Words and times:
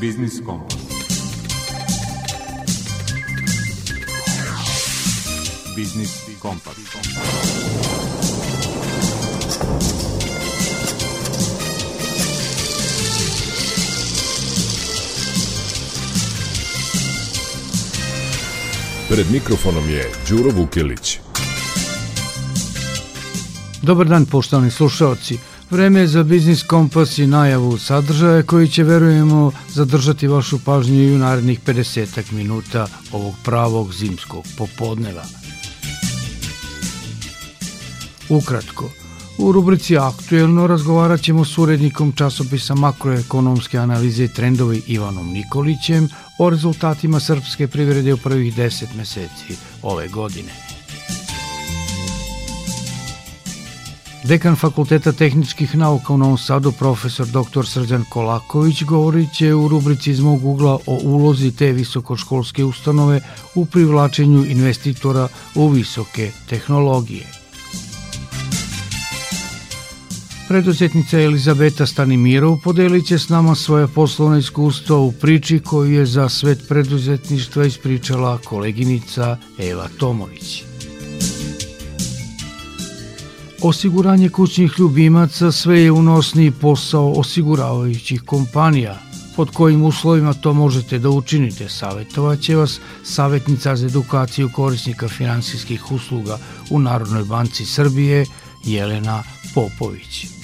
Biznis 0.00 0.40
Kompas. 0.46 0.76
Biznis 5.76 6.10
Kompas. 6.38 6.76
Pred 19.08 19.30
mikrofonom 19.30 19.90
je 19.90 20.10
Đuro 20.28 20.50
Vukelić. 20.50 21.18
Dobar 23.82 24.06
dan 24.06 24.26
poštovani 24.26 24.70
slušalci. 24.70 25.38
Vreme 25.70 26.00
je 26.00 26.08
za 26.08 26.22
Biznis 26.22 26.62
Kompas 26.62 27.18
i 27.18 27.26
najavu 27.26 27.78
sadržaja 27.78 28.42
koji 28.42 28.68
će, 28.68 28.84
verujemo, 28.84 29.52
zadržati 29.68 30.26
vašu 30.26 30.58
pažnju 30.64 31.02
i 31.02 31.14
u 31.14 31.18
narednih 31.18 31.60
50 31.66 32.32
minuta 32.32 32.86
ovog 33.12 33.34
pravog 33.44 33.92
zimskog 33.92 34.44
popodneva. 34.58 35.24
Ukratko, 38.28 38.90
u 39.38 39.52
rubrici 39.52 39.98
Aktuelno 39.98 40.66
razgovarat 40.66 41.20
ćemo 41.20 41.44
s 41.44 41.58
urednikom 41.58 42.12
časopisa 42.12 42.74
makroekonomske 42.74 43.78
analize 43.78 44.24
i 44.24 44.28
trendovi 44.28 44.82
Ivanom 44.86 45.32
Nikolićem 45.32 46.08
o 46.38 46.50
rezultatima 46.50 47.20
srpske 47.20 47.66
privrede 47.66 48.14
u 48.14 48.16
prvih 48.16 48.56
10 48.56 48.94
meseci 48.96 49.56
ove 49.82 50.08
godine. 50.08 50.67
Dekan 54.28 54.56
Fakulteta 54.56 55.12
tehničkih 55.12 55.76
nauka 55.76 56.12
u 56.12 56.18
Novom 56.18 56.38
Sadu, 56.38 56.72
profesor 56.72 57.26
dr. 57.26 57.66
Srđan 57.66 58.04
Kolaković, 58.10 58.82
govorit 58.82 59.32
će 59.32 59.54
u 59.54 59.68
rubrici 59.68 60.10
iz 60.10 60.20
mog 60.20 60.44
ugla 60.44 60.78
o 60.86 60.98
ulozi 61.02 61.50
te 61.56 61.72
visokoškolske 61.72 62.64
ustanove 62.64 63.20
u 63.54 63.66
privlačenju 63.66 64.44
investitora 64.44 65.28
u 65.54 65.68
visoke 65.68 66.30
tehnologije. 66.48 67.24
Preduzetnica 70.48 71.20
Elizabeta 71.20 71.86
Stanimirov 71.86 72.56
podelit 72.64 73.06
će 73.06 73.18
s 73.18 73.28
nama 73.28 73.54
svoje 73.54 73.86
poslovne 73.86 74.38
iskustvo 74.38 75.00
u 75.06 75.12
priči 75.12 75.60
koju 75.60 75.92
je 75.92 76.06
za 76.06 76.28
svet 76.28 76.68
preduzetništva 76.68 77.64
ispričala 77.64 78.38
koleginica 78.44 79.36
Eva 79.58 79.88
Tomović. 79.98 80.64
Osiguranje 83.62 84.28
kućnih 84.28 84.72
ljubimaca 84.78 85.52
sve 85.52 85.80
je 85.80 85.92
unosniji 85.92 86.50
posao 86.50 87.12
osiguravajućih 87.12 88.22
kompanija. 88.22 88.98
Pod 89.36 89.50
kojim 89.50 89.84
uslovima 89.84 90.34
to 90.34 90.52
možete 90.52 90.98
da 90.98 91.10
učinite, 91.10 91.68
savjetovaće 91.68 92.56
vas 92.56 92.80
savjetnica 93.04 93.76
za 93.76 93.86
edukaciju 93.86 94.50
korisnika 94.54 95.08
finansijskih 95.08 95.92
usluga 95.92 96.38
u 96.70 96.78
Narodnoj 96.78 97.24
banci 97.24 97.64
Srbije 97.64 98.26
Jelena 98.64 99.22
Popović. 99.54 100.37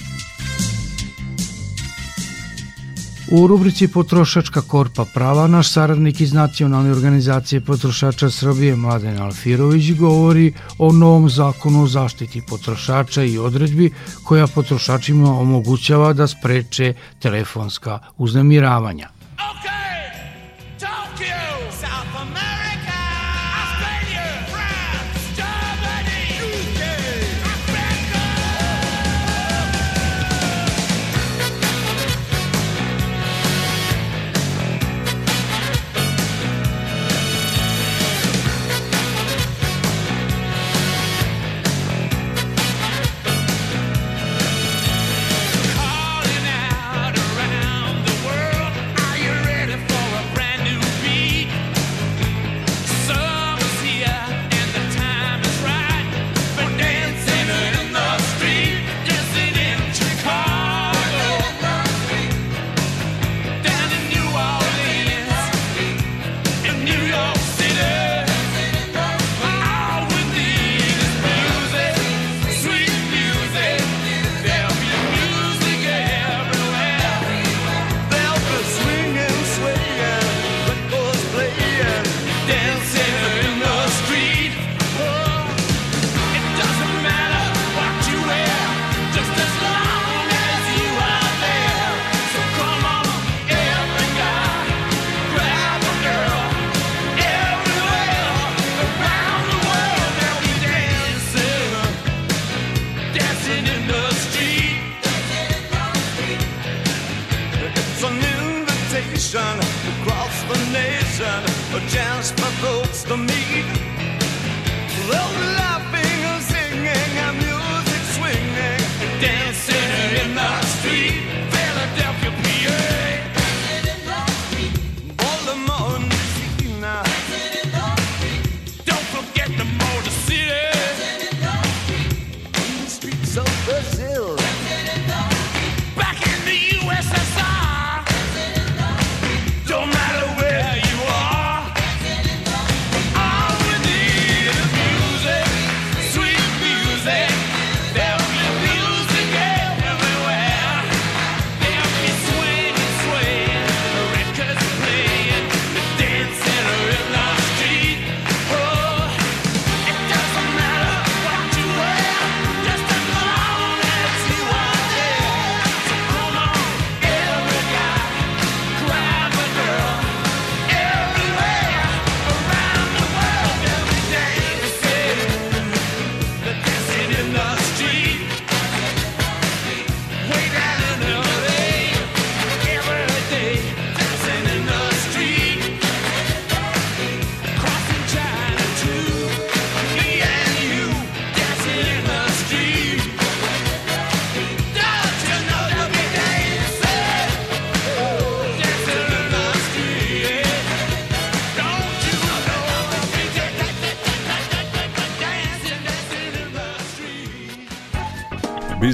U 3.31 3.47
rubrici 3.47 3.87
Potrošačka 3.87 4.61
korpa 4.61 5.05
prava 5.13 5.47
naš 5.47 5.69
saradnik 5.71 6.21
iz 6.21 6.33
Nacionalne 6.33 6.91
organizacije 6.91 7.61
potrošača 7.61 8.29
Srbije 8.29 8.75
Mladen 8.75 9.21
Alfirović 9.21 9.91
govori 9.91 10.53
o 10.77 10.91
novom 10.91 11.29
zakonu 11.29 11.83
o 11.83 11.87
zaštiti 11.87 12.41
potrošača 12.49 13.23
i 13.23 13.37
odredbi 13.37 13.91
koja 14.23 14.47
potrošačima 14.47 15.39
omogućava 15.39 16.13
da 16.13 16.27
spreče 16.27 16.93
telefonska 17.19 17.99
uznemiravanja. 18.17 19.09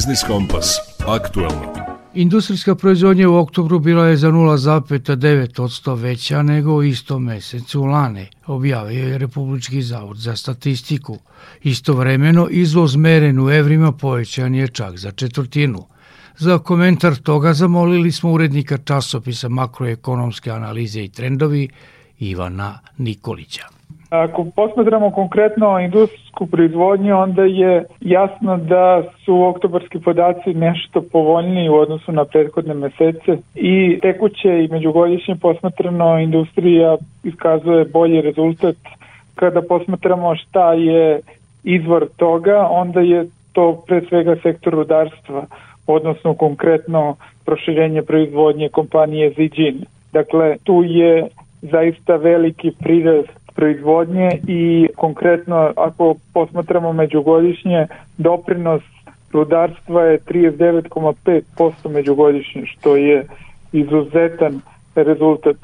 Biznis 0.01 0.23
Kompas. 0.27 0.77
Aktualno. 1.07 1.73
Industrijska 2.13 2.75
proizvodnja 2.75 3.29
u 3.29 3.35
oktobru 3.35 3.79
bila 3.79 4.05
je 4.05 4.17
za 4.17 4.27
0,9% 4.31 5.99
veća 5.99 6.43
nego 6.43 6.73
u 6.73 6.83
istom 6.83 7.23
mesecu 7.23 7.83
lane, 7.83 8.29
objavio 8.45 9.07
je 9.07 9.17
Republički 9.17 9.81
zavod 9.81 10.17
za 10.17 10.35
statistiku. 10.35 11.17
Istovremeno, 11.63 12.47
izvoz 12.49 12.95
meren 12.95 13.39
u 13.39 13.49
evrima 13.49 13.91
povećan 13.91 14.55
je 14.55 14.67
čak 14.67 14.97
za 14.97 15.11
četvrtinu. 15.11 15.85
Za 16.37 16.59
komentar 16.59 17.15
toga 17.15 17.53
zamolili 17.53 18.11
smo 18.11 18.31
urednika 18.31 18.77
časopisa 18.77 19.49
makroekonomske 19.49 20.51
analize 20.51 21.03
i 21.03 21.09
trendovi 21.09 21.69
Ivana 22.19 22.79
Nikolića. 22.97 23.80
Ako 24.11 24.45
posmatramo 24.55 25.11
konkretno 25.11 25.79
industrijsku 25.79 26.45
proizvodnju, 26.47 27.17
onda 27.17 27.43
je 27.43 27.85
jasno 28.01 28.57
da 28.57 29.03
su 29.25 29.43
oktobarski 29.43 29.99
podaci 29.99 30.53
nešto 30.53 31.01
povoljniji 31.11 31.69
u 31.69 31.75
odnosu 31.75 32.11
na 32.11 32.25
prethodne 32.25 32.73
mesece 32.73 33.37
i 33.55 33.99
tekuće 34.01 34.63
i 34.63 34.67
međugodišnje 34.71 35.35
posmatrano 35.35 36.19
industrija 36.19 36.97
iskazuje 37.23 37.85
bolji 37.85 38.21
rezultat. 38.21 38.75
Kada 39.35 39.61
posmatramo 39.61 40.35
šta 40.35 40.73
je 40.73 41.21
izvor 41.63 42.07
toga, 42.17 42.67
onda 42.69 42.99
je 42.99 43.25
to 43.53 43.83
pre 43.87 44.01
svega 44.09 44.35
sektor 44.43 44.73
rudarstva, 44.73 45.45
odnosno 45.87 46.33
konkretno 46.33 47.15
proširenje 47.45 48.01
proizvodnje 48.01 48.69
kompanije 48.69 49.29
Zijin. 49.29 49.85
Dakle, 50.13 50.57
tu 50.63 50.83
je 50.83 51.27
zaista 51.61 52.15
veliki 52.15 52.71
prirast 52.79 53.40
proizvodnje 53.55 54.29
i 54.47 54.87
konkretno 54.95 55.73
ako 55.75 56.15
posmatramo 56.33 56.93
međugodišnje 56.93 57.87
doprinos 58.17 58.81
rudarstva 59.31 60.03
je 60.03 60.19
39,5% 60.19 61.89
međugodišnje 61.89 62.65
što 62.65 62.95
je 62.95 63.25
izuzetan 63.71 64.61
rezultat. 64.95 65.55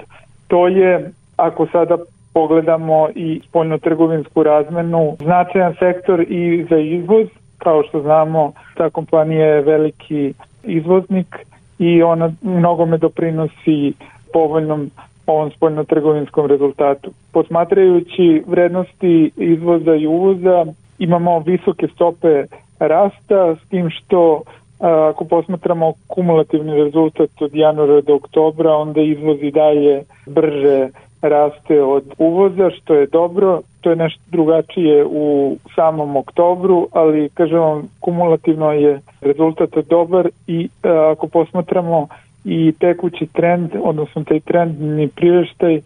To 0.47 0.67
je 0.67 1.11
ako 1.35 1.67
sada 1.71 1.97
pogledamo 2.33 3.09
i 3.15 3.41
spoljno-trgovinsku 3.49 4.43
razmenu, 4.43 5.15
značajan 5.19 5.73
sektor 5.79 6.21
i 6.21 6.65
za 6.69 6.77
izvoz, 6.77 7.27
kao 7.57 7.83
što 7.83 8.01
znamo, 8.01 8.51
ta 8.75 8.89
kompanija 8.89 9.45
je 9.45 9.61
veliki 9.61 10.33
izvoznik 10.63 11.35
i 11.79 12.03
ona 12.03 12.31
mnogome 12.41 12.97
doprinosi 12.97 13.93
povoljnom 14.33 14.91
ovom 15.27 15.51
spoljno-trgovinskom 15.51 16.45
rezultatu. 16.45 17.11
Posmatrajući 17.31 18.43
vrednosti 18.47 19.31
izvoza 19.37 19.95
i 19.95 20.07
uvoza, 20.07 20.65
imamo 20.99 21.39
visoke 21.39 21.87
stope 21.87 22.45
rasta, 22.79 23.55
s 23.55 23.69
tim 23.69 23.89
što 23.89 24.41
ako 24.79 25.25
posmatramo 25.25 25.93
kumulativni 26.07 26.83
rezultat 26.83 27.29
od 27.41 27.55
januara 27.55 28.01
do 28.01 28.15
oktobra, 28.15 28.75
onda 28.75 29.01
izvoz 29.01 29.37
i 29.41 29.51
dalje 29.51 30.03
brže 30.25 30.89
raste 31.21 31.83
od 31.83 32.03
uvoza, 32.17 32.69
što 32.69 32.93
je 32.93 33.07
dobro. 33.07 33.61
To 33.81 33.89
je 33.89 33.95
nešto 33.95 34.21
drugačije 34.31 35.05
u 35.05 35.57
samom 35.75 36.15
oktobru, 36.15 36.87
ali 36.91 37.29
kažem 37.29 37.59
vam, 37.59 37.89
kumulativno 37.99 38.71
je 38.71 39.01
rezultat 39.21 39.69
dobar 39.89 40.29
i 40.47 40.69
ako 41.11 41.27
posmatramo 41.27 42.07
i 42.47 42.73
tekući 42.79 43.25
trend, 43.33 43.71
odnosno 43.83 44.23
taj 44.23 44.39
trendni 44.39 45.07
priraštaj, 45.07 45.75
e, 45.75 45.81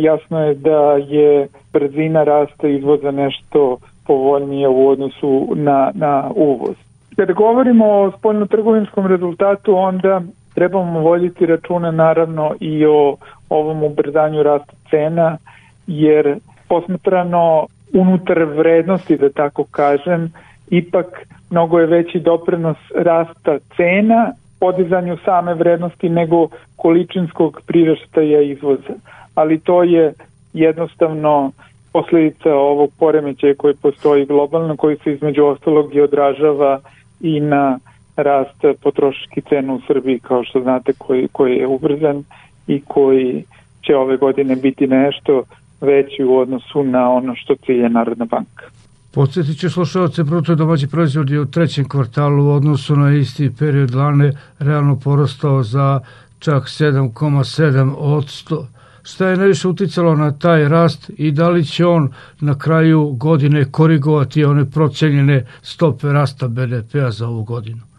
jasno 0.00 0.44
je 0.44 0.54
da 0.54 0.92
je 0.92 1.48
brzina 1.72 2.24
rasta 2.24 2.68
izvoza 2.68 3.10
nešto 3.10 3.78
povoljnije 4.06 4.68
u 4.68 4.88
odnosu 4.88 5.48
na, 5.54 5.90
na 5.94 6.30
uvoz. 6.34 6.76
Kada 7.16 7.32
govorimo 7.32 7.86
o 7.86 8.10
spoljno-trgovinskom 8.10 9.06
rezultatu, 9.06 9.74
onda 9.76 10.22
trebamo 10.54 11.00
voditi 11.00 11.46
računa 11.46 11.90
naravno 11.90 12.54
i 12.60 12.86
o 12.86 13.16
ovom 13.48 13.82
ubrzanju 13.82 14.42
rasta 14.42 14.72
cena, 14.90 15.38
jer 15.86 16.36
posmatrano 16.68 17.66
unutar 17.94 18.44
vrednosti, 18.44 19.16
da 19.16 19.30
tako 19.30 19.64
kažem, 19.70 20.32
ipak 20.70 21.06
mnogo 21.50 21.78
je 21.78 21.86
veći 21.86 22.20
doprinos 22.20 22.76
rasta 22.94 23.58
cena 23.76 24.32
podizanju 24.62 25.16
same 25.24 25.54
vrednosti 25.54 26.08
nego 26.08 26.48
količinskog 26.76 27.60
priraštaja 27.66 28.40
izvoza. 28.42 28.94
Ali 29.34 29.60
to 29.60 29.82
je 29.82 30.12
jednostavno 30.52 31.52
posledica 31.92 32.54
ovog 32.54 32.90
poremećaja 32.98 33.54
koji 33.54 33.74
postoji 33.74 34.26
globalno, 34.26 34.76
koji 34.76 34.96
se 34.96 35.12
između 35.12 35.44
ostalog 35.44 35.94
i 35.94 36.00
odražava 36.00 36.80
i 37.20 37.40
na 37.40 37.78
rast 38.16 38.64
potrošačkih 38.82 39.44
cena 39.48 39.74
u 39.74 39.80
Srbiji, 39.86 40.18
kao 40.18 40.44
što 40.44 40.60
znate, 40.60 40.92
koji, 40.98 41.28
koji 41.32 41.56
je 41.56 41.66
ubrzan 41.66 42.24
i 42.66 42.80
koji 42.88 43.44
će 43.86 43.96
ove 43.96 44.16
godine 44.16 44.56
biti 44.56 44.86
nešto 44.86 45.42
veći 45.80 46.24
u 46.24 46.36
odnosu 46.36 46.82
na 46.82 47.10
ono 47.10 47.34
što 47.34 47.54
cilje 47.54 47.88
Narodna 47.88 48.24
banka. 48.24 48.64
Podsjetit 49.14 49.58
će 49.58 49.70
slušalce, 49.70 50.24
bruto 50.24 50.54
domaći 50.54 50.86
proizvod 50.86 51.30
je 51.30 51.40
u 51.40 51.46
trećem 51.46 51.88
kvartalu 51.88 52.46
u 52.46 52.50
odnosu 52.50 52.96
na 52.96 53.14
isti 53.14 53.52
period 53.58 53.94
lane 53.94 54.32
realno 54.58 54.98
porastao 54.98 55.62
za 55.62 56.00
čak 56.38 56.62
7,7 56.64 57.94
od 57.98 58.24
100. 58.24 58.66
Šta 59.02 59.28
je 59.28 59.36
najviše 59.36 59.68
uticalo 59.68 60.14
na 60.16 60.32
taj 60.32 60.68
rast 60.68 61.10
i 61.16 61.30
da 61.30 61.48
li 61.48 61.64
će 61.64 61.86
on 61.86 62.12
na 62.40 62.58
kraju 62.58 63.10
godine 63.10 63.64
korigovati 63.64 64.44
one 64.44 64.70
procenjene 64.70 65.46
stope 65.62 66.12
rasta 66.12 66.48
BDP-a 66.48 67.10
za 67.10 67.28
ovu 67.28 67.44
godinu? 67.44 67.91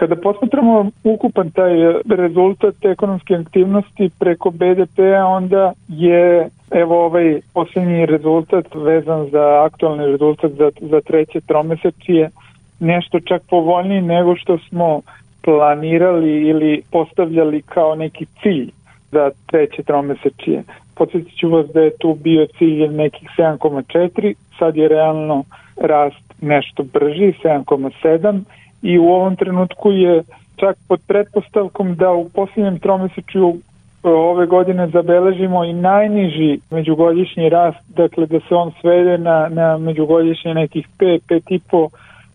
Kada 0.00 0.16
posmatramo 0.16 0.90
ukupan 1.04 1.50
taj 1.50 1.72
rezultat 2.08 2.84
ekonomske 2.84 3.34
aktivnosti 3.34 4.10
preko 4.18 4.50
BDP-a, 4.50 5.26
onda 5.26 5.72
je 5.88 6.48
evo 6.70 7.04
ovaj 7.04 7.40
poslednji 7.54 8.06
rezultat 8.06 8.74
vezan 8.74 9.28
za 9.30 9.64
aktualni 9.64 10.06
rezultat 10.06 10.50
za, 10.52 10.70
za 10.80 11.00
treće 11.00 11.40
tromesečije 11.40 12.30
nešto 12.78 13.20
čak 13.20 13.42
povoljniji 13.50 14.02
nego 14.02 14.36
što 14.36 14.58
smo 14.58 15.00
planirali 15.42 16.48
ili 16.48 16.82
postavljali 16.92 17.62
kao 17.62 17.94
neki 17.94 18.26
cilj 18.42 18.70
za 19.12 19.30
treće 19.46 19.82
tromesečije. 19.82 20.62
Podsjetit 20.94 21.38
ću 21.38 21.48
vas 21.48 21.66
da 21.66 21.80
je 21.80 21.96
tu 21.98 22.14
bio 22.14 22.46
cilj 22.58 22.88
nekih 22.88 23.28
7,4, 23.38 24.34
sad 24.58 24.76
je 24.76 24.88
realno 24.88 25.44
rast 25.76 26.24
nešto 26.40 26.82
brži, 26.82 27.32
7,7 27.44 28.40
i 28.82 28.98
u 28.98 29.04
ovom 29.04 29.36
trenutku 29.36 29.92
je 29.92 30.22
čak 30.56 30.76
pod 30.88 31.00
pretpostavkom 31.06 31.94
da 31.94 32.12
u 32.12 32.28
posljednjem 32.28 32.78
tromesečju 32.78 33.56
ove 34.02 34.46
godine 34.46 34.88
zabeležimo 34.88 35.64
i 35.64 35.72
najniži 35.72 36.60
međugodišnji 36.70 37.48
rast, 37.48 37.78
dakle 37.88 38.26
da 38.26 38.40
se 38.40 38.54
on 38.54 38.72
svede 38.80 39.18
na, 39.18 39.48
na 39.48 39.78
međugodišnje 39.78 40.54
nekih 40.54 40.86
5, 40.98 41.20
5,5 41.28 41.88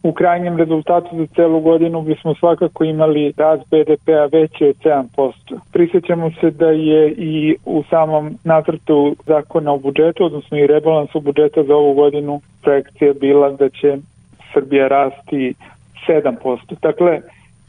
u 0.04 0.12
krajnjem 0.14 0.58
rezultatu 0.58 1.18
za 1.18 1.26
celu 1.36 1.60
godinu 1.60 2.02
bismo 2.02 2.36
svakako 2.36 2.84
imali 2.84 3.34
rast 3.38 3.64
BDP-a 3.72 4.26
veći 4.32 4.66
od 4.66 4.76
7%. 4.84 5.32
Prisjećamo 5.74 6.32
se 6.42 6.52
da 6.52 6.70
je 6.70 7.12
i 7.12 7.56
u 7.66 7.84
samom 7.90 8.38
nacrtu 8.44 9.16
zakona 9.26 9.72
o 9.72 9.78
budžetu, 9.78 10.26
odnosno 10.26 10.58
i 10.58 10.68
rebalansu 10.68 11.20
budžeta 11.20 11.64
za 11.64 11.76
ovu 11.76 11.94
godinu, 11.94 12.42
projekcija 12.62 13.14
bila 13.14 13.50
da 13.50 13.70
će 13.70 13.98
Srbija 14.54 14.88
rasti 14.88 15.54
7%. 16.08 16.58
Dakle, 16.82 17.22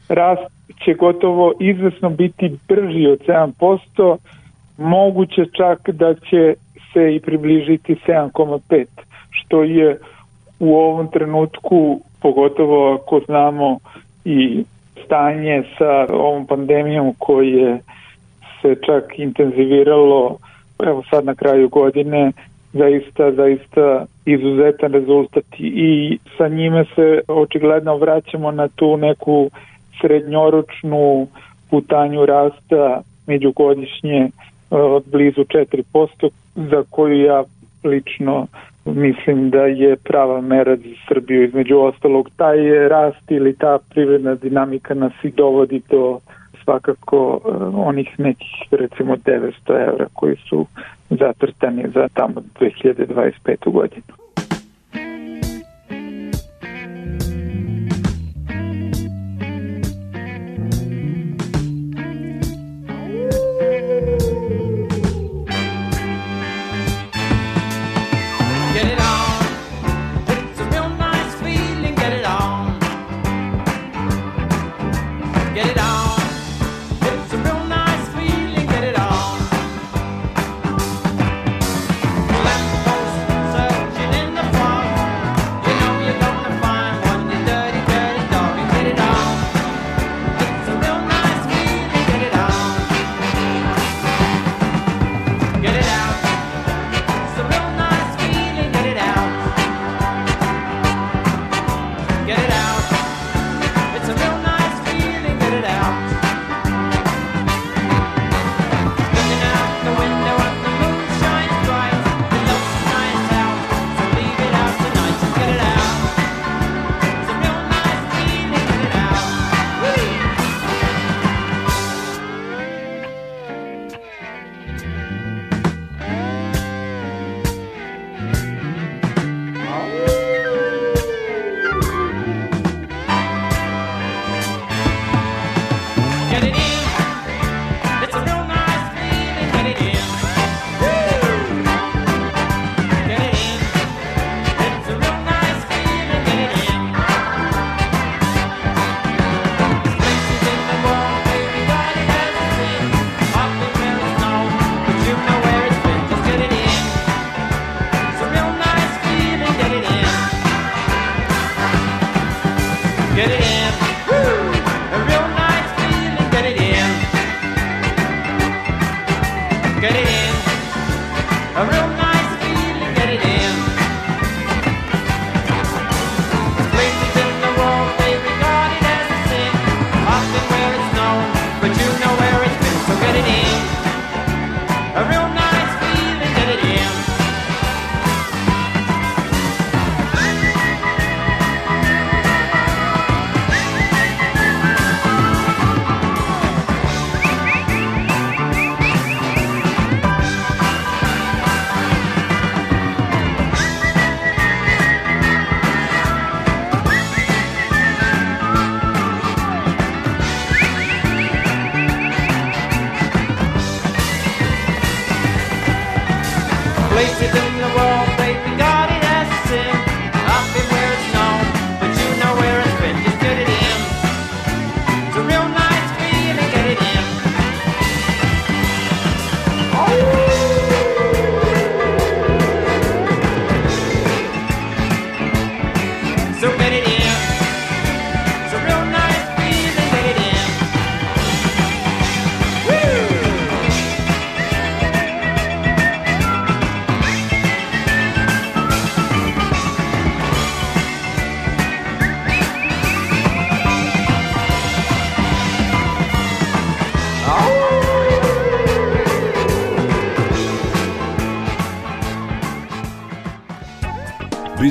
rast 0.09 0.51
će 0.85 0.93
gotovo 0.93 1.53
izvesno 1.59 2.09
biti 2.09 2.57
brži 2.67 3.07
od 3.07 3.19
7%, 3.27 4.17
moguće 4.77 5.45
čak 5.57 5.89
da 5.89 6.13
će 6.13 6.55
se 6.93 7.15
i 7.15 7.19
približiti 7.19 7.95
7,5, 8.07 8.85
što 9.29 9.63
je 9.63 9.99
u 10.59 10.75
ovom 10.75 11.07
trenutku, 11.07 12.01
pogotovo 12.21 12.93
ako 12.93 13.21
znamo 13.25 13.79
i 14.25 14.63
stanje 15.05 15.63
sa 15.77 16.07
ovom 16.09 16.45
pandemijom 16.45 17.13
koje 17.17 17.79
se 18.61 18.75
čak 18.85 19.19
intenziviralo 19.19 20.37
evo 20.85 21.03
sad 21.09 21.25
na 21.25 21.35
kraju 21.35 21.69
godine 21.69 22.31
zaista, 22.73 23.31
zaista 23.31 24.05
izuzetan 24.25 24.93
rezultat 24.93 25.45
i 25.59 26.17
sa 26.37 26.47
njime 26.47 26.85
se 26.95 27.21
očigledno 27.27 27.97
vraćamo 27.97 28.51
na 28.51 28.67
tu 28.67 28.97
neku 28.97 29.49
srednjoročnu 30.01 31.27
putanju 31.69 32.25
rasta 32.25 33.01
međugodišnje 33.27 34.17
e, 34.17 34.29
od 34.75 35.03
blizu 35.11 35.41
4%, 35.41 36.29
za 36.55 36.83
koju 36.89 37.21
ja 37.21 37.43
lično 37.83 38.47
mislim 38.85 39.49
da 39.49 39.61
je 39.61 39.95
prava 39.95 40.41
mera 40.41 40.75
za 40.75 40.83
Srbiju. 41.07 41.43
Između 41.43 41.79
ostalog, 41.79 42.29
taj 42.35 42.87
rast 42.87 43.31
ili 43.31 43.55
ta 43.55 43.77
privredna 43.89 44.35
dinamika 44.35 44.93
nas 44.93 45.13
i 45.23 45.31
dovodi 45.31 45.81
do 45.89 46.19
svakako 46.63 47.39
e, 47.45 47.49
onih 47.75 48.19
nekih 48.19 48.67
recimo 48.71 49.15
900 49.15 49.51
evra 49.89 50.07
koji 50.13 50.35
su 50.35 50.65
zatrtani 51.09 51.83
za 51.95 52.07
tamo 52.13 52.41
2025. 52.59 53.71
godinu. 53.71 54.26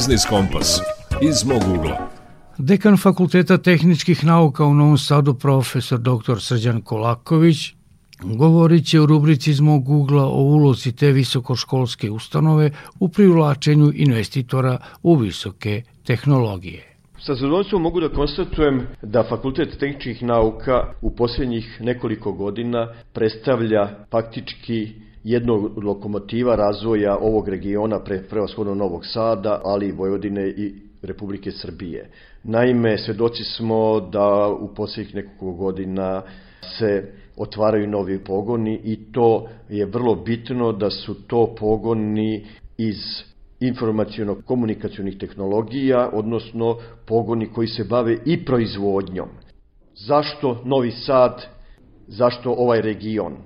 Biznis 0.07 0.27
Kompas 0.27 0.81
iz 1.23 1.45
mog 1.45 1.63
ugla. 1.79 2.09
Dekan 2.59 2.97
Fakulteta 2.97 3.59
tehničkih 3.59 4.25
nauka 4.25 4.65
u 4.65 4.75
Novom 4.75 4.99
Sadu, 4.99 5.35
profesor 5.35 5.99
dr. 5.99 6.41
Srđan 6.41 6.81
Kolaković, 6.81 7.75
govorit 8.23 8.87
će 8.87 9.01
u 9.01 9.07
rubrici 9.07 9.51
iz 9.51 9.61
mog 9.61 9.89
ugla 9.89 10.27
o 10.27 10.43
ulozi 10.43 10.93
te 10.93 11.13
visokoškolske 11.13 12.11
ustanove 12.11 12.71
u 13.01 13.09
privlačenju 13.09 13.93
investitora 13.95 14.79
u 15.03 15.15
visoke 15.15 15.83
tehnologije. 16.05 16.97
Sa 17.19 17.35
zadovoljstvom 17.35 17.83
mogu 17.83 18.01
da 18.01 18.09
konstatujem 18.09 18.87
da 19.03 19.27
Fakultet 19.29 19.79
tehničkih 19.81 20.23
nauka 20.23 20.93
u 21.03 21.17
posljednjih 21.17 21.81
nekoliko 21.81 22.33
godina 22.33 22.89
predstavlja 23.13 23.89
faktički 24.11 25.06
jednog 25.27 25.85
lokomotiva 25.85 26.57
razvoja 26.57 27.17
ovog 27.19 27.49
regiona, 27.49 28.01
pre, 28.01 28.23
prevashodno 28.23 28.75
Novog 28.75 29.07
Sada, 29.07 29.61
ali 29.65 29.89
i 29.89 29.93
Vojvodine 29.93 30.49
i 30.49 30.75
Republike 31.03 31.51
Srbije. 31.51 32.11
Naime, 32.45 32.99
svedoci 32.99 33.45
smo 33.45 34.01
da 34.01 34.49
u 34.61 34.75
posljednjih 34.75 35.15
nekoliko 35.15 35.53
godina 35.53 36.23
se 36.79 37.13
otvaraju 37.37 37.87
novi 37.87 38.19
pogoni 38.25 38.81
i 38.85 39.13
to 39.13 39.49
je 39.69 39.87
vrlo 39.87 40.15
bitno 40.15 40.73
da 40.73 40.91
su 40.91 41.27
to 41.27 41.55
pogoni 41.59 42.47
iz 42.79 42.97
informacijono-komunikacionih 43.61 45.19
tehnologija, 45.19 46.11
odnosno 46.13 46.79
pogoni 47.07 47.47
koji 47.47 47.69
se 47.69 47.85
bave 47.85 48.19
i 48.25 48.45
proizvodnjom. 48.45 49.29
Zašto 49.95 50.63
Novi 50.65 50.91
Sad, 50.91 51.47
zašto 52.07 52.53
ovaj 52.53 52.81
region? 52.81 53.37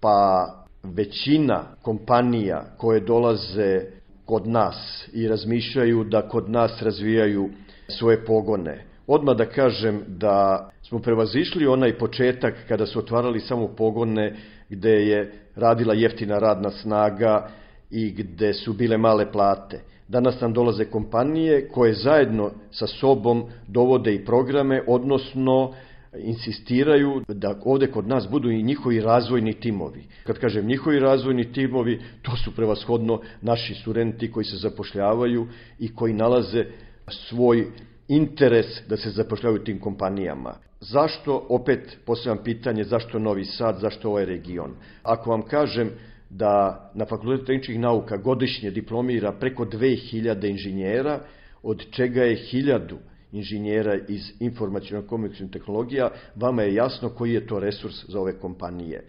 Pa 0.00 0.46
većina 0.82 1.64
kompanija 1.82 2.64
koje 2.76 3.00
dolaze 3.00 3.80
kod 4.24 4.46
nas 4.46 5.08
i 5.12 5.28
razmišljaju 5.28 6.04
da 6.04 6.28
kod 6.28 6.50
nas 6.50 6.82
razvijaju 6.82 7.48
svoje 7.88 8.24
pogone. 8.24 8.84
Odmah 9.06 9.36
da 9.36 9.46
kažem 9.46 10.02
da 10.06 10.70
smo 10.82 10.98
prevazišli 10.98 11.66
onaj 11.66 11.98
početak 11.98 12.54
kada 12.68 12.86
su 12.86 12.98
otvarali 12.98 13.40
samo 13.40 13.68
pogone 13.68 14.36
gde 14.68 14.90
je 14.90 15.32
radila 15.56 15.94
jeftina 15.94 16.38
radna 16.38 16.70
snaga 16.70 17.48
i 17.90 18.10
gde 18.10 18.52
su 18.52 18.72
bile 18.72 18.96
male 18.96 19.32
plate. 19.32 19.80
Danas 20.08 20.40
nam 20.40 20.52
dolaze 20.52 20.84
kompanije 20.84 21.68
koje 21.68 21.94
zajedno 21.94 22.50
sa 22.70 22.86
sobom 22.86 23.44
dovode 23.66 24.14
i 24.14 24.24
programe, 24.24 24.82
odnosno 24.86 25.74
insistiraju 26.18 27.22
da 27.28 27.60
ovde 27.64 27.86
kod 27.86 28.08
nas 28.08 28.28
budu 28.30 28.50
i 28.50 28.62
njihovi 28.62 29.00
razvojni 29.00 29.52
timovi. 29.52 30.04
Kad 30.24 30.38
kažem 30.38 30.66
njihovi 30.66 30.98
razvojni 30.98 31.52
timovi, 31.52 32.00
to 32.22 32.36
su 32.36 32.54
prevashodno 32.54 33.20
naši 33.42 33.74
studenti 33.74 34.32
koji 34.32 34.44
se 34.44 34.56
zapošljavaju 34.56 35.46
i 35.78 35.94
koji 35.94 36.12
nalaze 36.12 36.64
svoj 37.08 37.66
interes 38.08 38.66
da 38.88 38.96
se 38.96 39.10
zapošljavaju 39.10 39.64
tim 39.64 39.80
kompanijama. 39.80 40.54
Zašto, 40.80 41.46
opet 41.48 41.98
postavljam 42.06 42.44
pitanje, 42.44 42.84
zašto 42.84 43.18
Novi 43.18 43.44
Sad, 43.44 43.78
zašto 43.78 44.08
ovaj 44.08 44.24
region? 44.24 44.74
Ako 45.02 45.30
vam 45.30 45.42
kažem 45.42 45.90
da 46.30 46.90
na 46.94 47.06
Fakultetu 47.06 47.44
tehničkih 47.44 47.80
nauka 47.80 48.16
godišnje 48.16 48.70
diplomira 48.70 49.32
preko 49.32 49.64
2000 49.64 50.50
inženjera, 50.50 51.20
od 51.62 51.90
čega 51.90 52.22
je 52.22 52.36
1000 52.36 52.96
inženjera 53.32 53.94
iz 54.08 54.32
informacijno-komunikacijnih 54.40 55.52
tehnologija, 55.52 56.10
vama 56.36 56.62
je 56.62 56.74
jasno 56.74 57.08
koji 57.08 57.32
je 57.32 57.46
to 57.46 57.60
resurs 57.60 58.04
za 58.08 58.20
ove 58.20 58.38
kompanije. 58.38 59.04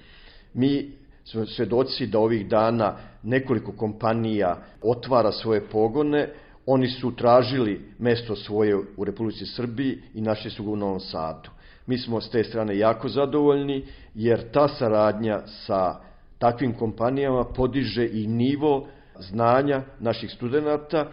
Mi 0.53 0.91
smo 1.23 1.45
svedoci 1.45 2.07
da 2.07 2.19
ovih 2.19 2.47
dana 2.47 2.97
nekoliko 3.23 3.71
kompanija 3.71 4.63
otvara 4.81 5.31
svoje 5.31 5.61
pogone, 5.61 6.29
oni 6.65 6.87
su 6.87 7.15
tražili 7.15 7.81
mesto 7.99 8.35
svoje 8.35 8.77
u 8.97 9.03
Republici 9.03 9.45
Srbiji 9.45 9.97
i 10.13 10.21
našli 10.21 10.51
su 10.51 10.63
ga 10.63 10.69
u 10.69 10.75
Novom 10.75 10.99
Sadu. 10.99 11.49
Mi 11.85 11.97
smo 11.97 12.21
s 12.21 12.29
te 12.29 12.43
strane 12.43 12.77
jako 12.77 13.09
zadovoljni, 13.09 13.85
jer 14.15 14.51
ta 14.51 14.67
saradnja 14.67 15.41
sa 15.47 15.95
takvim 16.37 16.73
kompanijama 16.73 17.43
podiže 17.43 18.09
i 18.13 18.27
nivo 18.27 18.87
znanja 19.19 19.83
naših 19.99 20.31
studenta. 20.31 21.11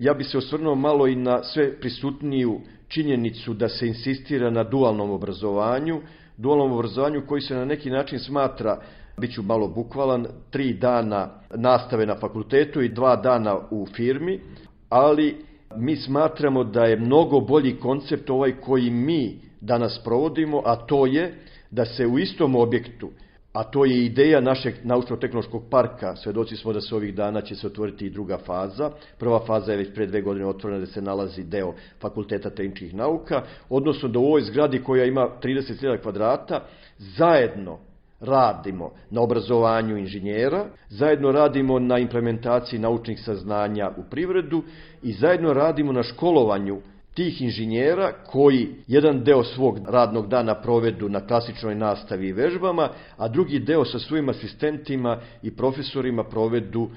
Ja 0.00 0.14
bi 0.14 0.24
se 0.24 0.38
osvrnuo 0.38 0.74
malo 0.74 1.06
i 1.06 1.14
na 1.14 1.42
sve 1.42 1.80
prisutniju 1.80 2.60
činjenicu 2.88 3.54
da 3.54 3.68
se 3.68 3.86
insistira 3.86 4.50
na 4.50 4.64
dualnom 4.64 5.10
obrazovanju, 5.10 6.00
dualnom 6.36 6.72
obrazovanju 6.72 7.26
koji 7.26 7.40
se 7.40 7.54
na 7.54 7.64
neki 7.64 7.90
način 7.90 8.18
smatra, 8.18 8.80
bit 9.16 9.34
ću 9.34 9.42
malo 9.42 9.68
bukvalan, 9.68 10.26
tri 10.50 10.72
dana 10.72 11.28
nastave 11.54 12.06
na 12.06 12.14
fakultetu 12.14 12.82
i 12.82 12.88
dva 12.88 13.16
dana 13.16 13.58
u 13.70 13.86
firmi, 13.86 14.40
ali 14.88 15.36
mi 15.76 15.96
smatramo 15.96 16.64
da 16.64 16.84
je 16.84 16.96
mnogo 16.96 17.40
bolji 17.40 17.76
koncept 17.76 18.30
ovaj 18.30 18.52
koji 18.52 18.90
mi 18.90 19.40
danas 19.60 20.00
provodimo, 20.04 20.62
a 20.64 20.76
to 20.76 21.06
je 21.06 21.34
da 21.70 21.84
se 21.84 22.06
u 22.06 22.18
istom 22.18 22.56
objektu 22.56 23.10
a 23.52 23.64
to 23.64 23.84
je 23.84 24.04
ideja 24.04 24.40
našeg 24.40 24.74
naučno-tehnološkog 24.84 25.62
parka. 25.70 26.16
Svedoci 26.16 26.56
smo 26.56 26.72
da 26.72 26.80
se 26.80 26.94
ovih 26.94 27.14
dana 27.14 27.40
će 27.40 27.54
se 27.54 27.66
otvoriti 27.66 28.06
i 28.06 28.10
druga 28.10 28.38
faza. 28.38 28.90
Prva 29.18 29.40
faza 29.46 29.72
je 29.72 29.78
već 29.78 29.94
pre 29.94 30.06
dve 30.06 30.22
godine 30.22 30.46
otvorena 30.46 30.80
da 30.80 30.86
se 30.86 31.02
nalazi 31.02 31.44
deo 31.44 31.74
Fakulteta 32.00 32.50
tehničkih 32.50 32.94
nauka, 32.94 33.42
odnosno 33.68 34.08
da 34.08 34.18
u 34.18 34.24
ovoj 34.24 34.42
zgradi 34.42 34.82
koja 34.82 35.04
ima 35.04 35.28
30.000 35.42 36.02
kvadrata 36.02 36.60
zajedno 36.98 37.78
radimo 38.20 38.90
na 39.10 39.20
obrazovanju 39.20 39.96
inženjera, 39.96 40.66
zajedno 40.88 41.32
radimo 41.32 41.78
na 41.78 41.98
implementaciji 41.98 42.78
naučnih 42.80 43.20
saznanja 43.20 43.90
u 43.96 44.02
privredu 44.10 44.62
i 45.02 45.12
zajedno 45.12 45.52
radimo 45.52 45.92
na 45.92 46.02
školovanju 46.02 46.80
tih 47.14 47.42
inženjera 47.42 48.12
koji 48.26 48.68
jedan 48.86 49.24
deo 49.24 49.44
svog 49.44 49.78
radnog 49.88 50.28
dana 50.28 50.54
provedu 50.54 51.08
na 51.08 51.26
klasičnoj 51.26 51.74
nastavi 51.74 52.28
i 52.28 52.32
vežbama, 52.32 52.88
a 53.16 53.28
drugi 53.28 53.58
deo 53.58 53.84
sa 53.84 53.98
svojim 53.98 54.28
asistentima 54.28 55.20
i 55.42 55.50
profesorima 55.50 56.24
provedu 56.24 56.88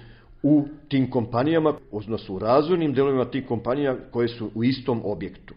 u 0.44 0.68
tim 0.88 1.10
kompanijama, 1.12 1.74
odnosno 1.92 2.36
u 2.36 2.40
razvojnim 2.40 2.94
delovima 2.94 3.26
tih 3.26 3.48
kompanija 3.48 3.96
koje 4.12 4.28
su 4.28 4.50
u 4.56 4.64
istom 4.64 5.02
objektu. 5.06 5.54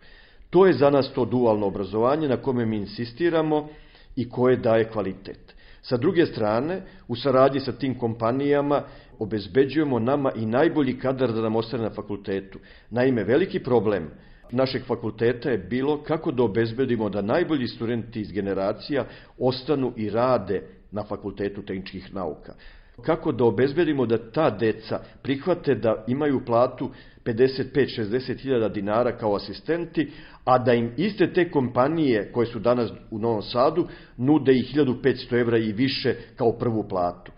To 0.51 0.67
je 0.67 0.73
za 0.73 0.91
nas 0.91 1.13
to 1.13 1.25
dualno 1.25 1.67
obrazovanje 1.67 2.29
na 2.29 2.37
kome 2.37 2.67
mi 2.67 2.77
insistiramo 2.77 3.69
i 4.17 4.29
koje 4.29 4.57
daje 4.57 4.85
kvalitet. 4.85 5.55
Sa 5.83 5.97
druge 5.97 6.27
strane, 6.27 6.83
u 7.09 7.17
saradnji 7.17 7.61
sa 7.61 7.73
tim 7.73 7.99
kompanijama 7.99 8.83
obezbeđujemo 9.19 9.99
nama 9.99 10.33
i 10.33 10.47
najbolji 10.47 10.99
kadar 10.99 11.33
da 11.33 11.41
nam 11.41 11.57
ostane 11.57 11.83
na 11.83 11.91
fakultetu. 11.91 12.59
Naime, 12.91 13.25
veliki 13.25 13.59
problem 13.59 14.11
našeg 14.51 14.85
fakulteta 14.87 15.51
je 15.51 15.59
bilo 15.59 16.03
kako 16.03 16.33
da 16.33 16.43
obezbedimo 16.43 17.09
da 17.09 17.23
najbolji 17.23 17.67
studenti 17.67 18.21
iz 18.21 18.33
generacija 18.33 19.05
ostanu 19.39 19.93
i 19.97 20.11
rade 20.11 20.63
na 20.91 21.05
fakultetu 21.05 21.63
tehničkih 21.63 22.15
nauka. 22.15 22.55
Kako 23.03 23.33
da 23.33 23.45
obezbedimo 23.45 24.07
da 24.07 24.31
ta 24.31 24.51
deca 24.51 25.01
prihvate 25.23 25.75
da 25.75 26.05
imaju 26.07 26.45
platu 26.45 26.91
55-60 27.25 28.43
hiljada 28.43 28.69
dinara 28.69 29.17
kao 29.19 29.35
asistenti, 29.35 30.11
a 30.45 30.59
da 30.59 30.75
im 30.75 30.93
iste 30.97 31.33
te 31.33 31.51
kompanije 31.51 32.33
koje 32.33 32.47
su 32.47 32.59
danas 32.59 32.91
u 33.11 33.19
Novom 33.19 33.43
Sadu 33.43 33.89
nude 34.17 34.53
i 34.53 34.63
1500 34.75 35.41
evra 35.41 35.59
i 35.59 35.73
više 35.73 36.15
kao 36.37 36.53
prvu 36.53 36.89
platu. 36.89 37.33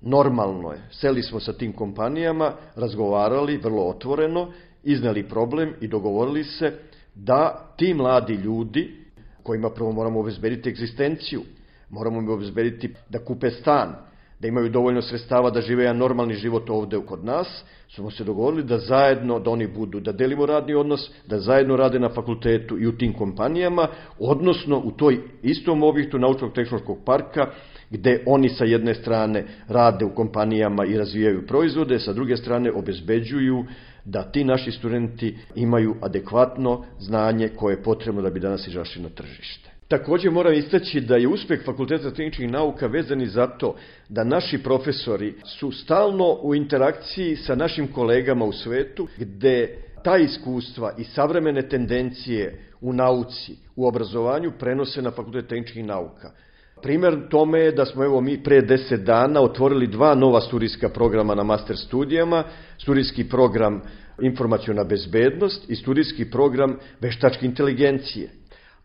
Normalno 0.00 0.72
je. 0.72 0.80
Seli 0.90 1.22
smo 1.22 1.40
sa 1.40 1.52
tim 1.52 1.72
kompanijama, 1.72 2.52
razgovarali 2.76 3.56
vrlo 3.56 3.88
otvoreno, 3.88 4.52
izneli 4.84 5.28
problem 5.28 5.74
i 5.80 5.88
dogovorili 5.88 6.44
se 6.44 6.72
da 7.14 7.72
ti 7.76 7.94
mladi 7.94 8.34
ljudi, 8.34 8.94
kojima 9.42 9.70
prvo 9.70 9.92
moramo 9.92 10.20
obezbediti 10.20 10.68
egzistenciju, 10.68 11.42
moramo 11.90 12.18
im 12.18 12.28
obezbediti 12.28 12.94
da 13.08 13.18
kupe 13.18 13.50
stan, 13.50 13.94
da 14.40 14.48
imaju 14.48 14.68
dovoljno 14.68 15.02
sredstava 15.02 15.50
da 15.50 15.60
žive 15.60 15.82
jedan 15.82 15.96
normalni 15.96 16.34
život 16.34 16.70
ovde 16.70 17.00
kod 17.06 17.24
nas, 17.24 17.64
smo 17.88 18.10
se 18.10 18.24
dogovorili 18.24 18.62
da 18.62 18.78
zajedno, 18.78 19.38
da 19.38 19.50
oni 19.50 19.66
budu, 19.66 20.00
da 20.00 20.12
delimo 20.12 20.46
radni 20.46 20.74
odnos, 20.74 21.10
da 21.26 21.40
zajedno 21.40 21.76
rade 21.76 21.98
na 21.98 22.08
fakultetu 22.08 22.78
i 22.78 22.86
u 22.86 22.96
tim 22.96 23.12
kompanijama, 23.12 23.88
odnosno 24.18 24.78
u 24.84 24.90
toj 24.90 25.18
istom 25.42 25.82
objektu 25.82 26.18
naučnog 26.18 26.52
tehnološkog 26.52 26.98
parka, 27.04 27.46
gde 27.90 28.22
oni 28.26 28.48
sa 28.48 28.64
jedne 28.64 28.94
strane 28.94 29.44
rade 29.68 30.04
u 30.04 30.14
kompanijama 30.14 30.84
i 30.84 30.98
razvijaju 30.98 31.46
proizvode, 31.46 31.98
sa 31.98 32.12
druge 32.12 32.36
strane 32.36 32.72
obezbeđuju 32.72 33.64
da 34.10 34.22
ti 34.22 34.44
naši 34.44 34.72
studenti 34.72 35.38
imaju 35.54 35.96
adekvatno 36.00 36.84
znanje 36.98 37.48
koje 37.48 37.72
je 37.72 37.82
potrebno 37.82 38.22
da 38.22 38.30
bi 38.30 38.40
danas 38.40 38.66
izašli 38.66 39.02
na 39.02 39.08
tržište. 39.08 39.70
Takođe 39.88 40.30
moram 40.30 40.54
istaći 40.54 41.00
da 41.00 41.16
je 41.16 41.28
uspeh 41.28 41.64
Fakulteta 41.64 42.10
tehničkih 42.10 42.50
nauka 42.50 42.86
vezan 42.86 43.22
i 43.22 43.26
zato 43.26 43.74
da 44.08 44.24
naši 44.24 44.62
profesori 44.62 45.34
su 45.44 45.72
stalno 45.72 46.38
u 46.42 46.54
interakciji 46.54 47.36
sa 47.36 47.54
našim 47.54 47.92
kolegama 47.92 48.44
u 48.44 48.52
svetu, 48.52 49.08
gde 49.18 49.78
ta 50.04 50.16
iskustva 50.16 50.94
i 50.98 51.04
savremene 51.04 51.68
tendencije 51.68 52.60
u 52.80 52.92
nauci, 52.92 53.56
u 53.76 53.86
obrazovanju 53.86 54.52
prenose 54.58 55.02
na 55.02 55.10
Fakultet 55.10 55.48
tehničkih 55.48 55.84
nauka. 55.84 56.32
Primer 56.82 57.28
tome 57.30 57.60
je 57.60 57.72
da 57.72 57.84
smo 57.84 58.04
evo 58.04 58.20
mi 58.20 58.42
pre 58.42 58.62
10 58.62 58.96
dana 58.96 59.40
otvorili 59.40 59.86
dva 59.86 60.14
nova 60.14 60.40
studijska 60.40 60.88
programa 60.88 61.34
na 61.34 61.42
master 61.42 61.76
studijama, 61.76 62.44
studijski 62.78 63.28
program 63.28 63.82
informacijona 64.22 64.84
bezbednost 64.84 65.70
i 65.70 65.76
studijski 65.76 66.30
program 66.30 66.76
veštačke 67.00 67.46
inteligencije. 67.46 68.30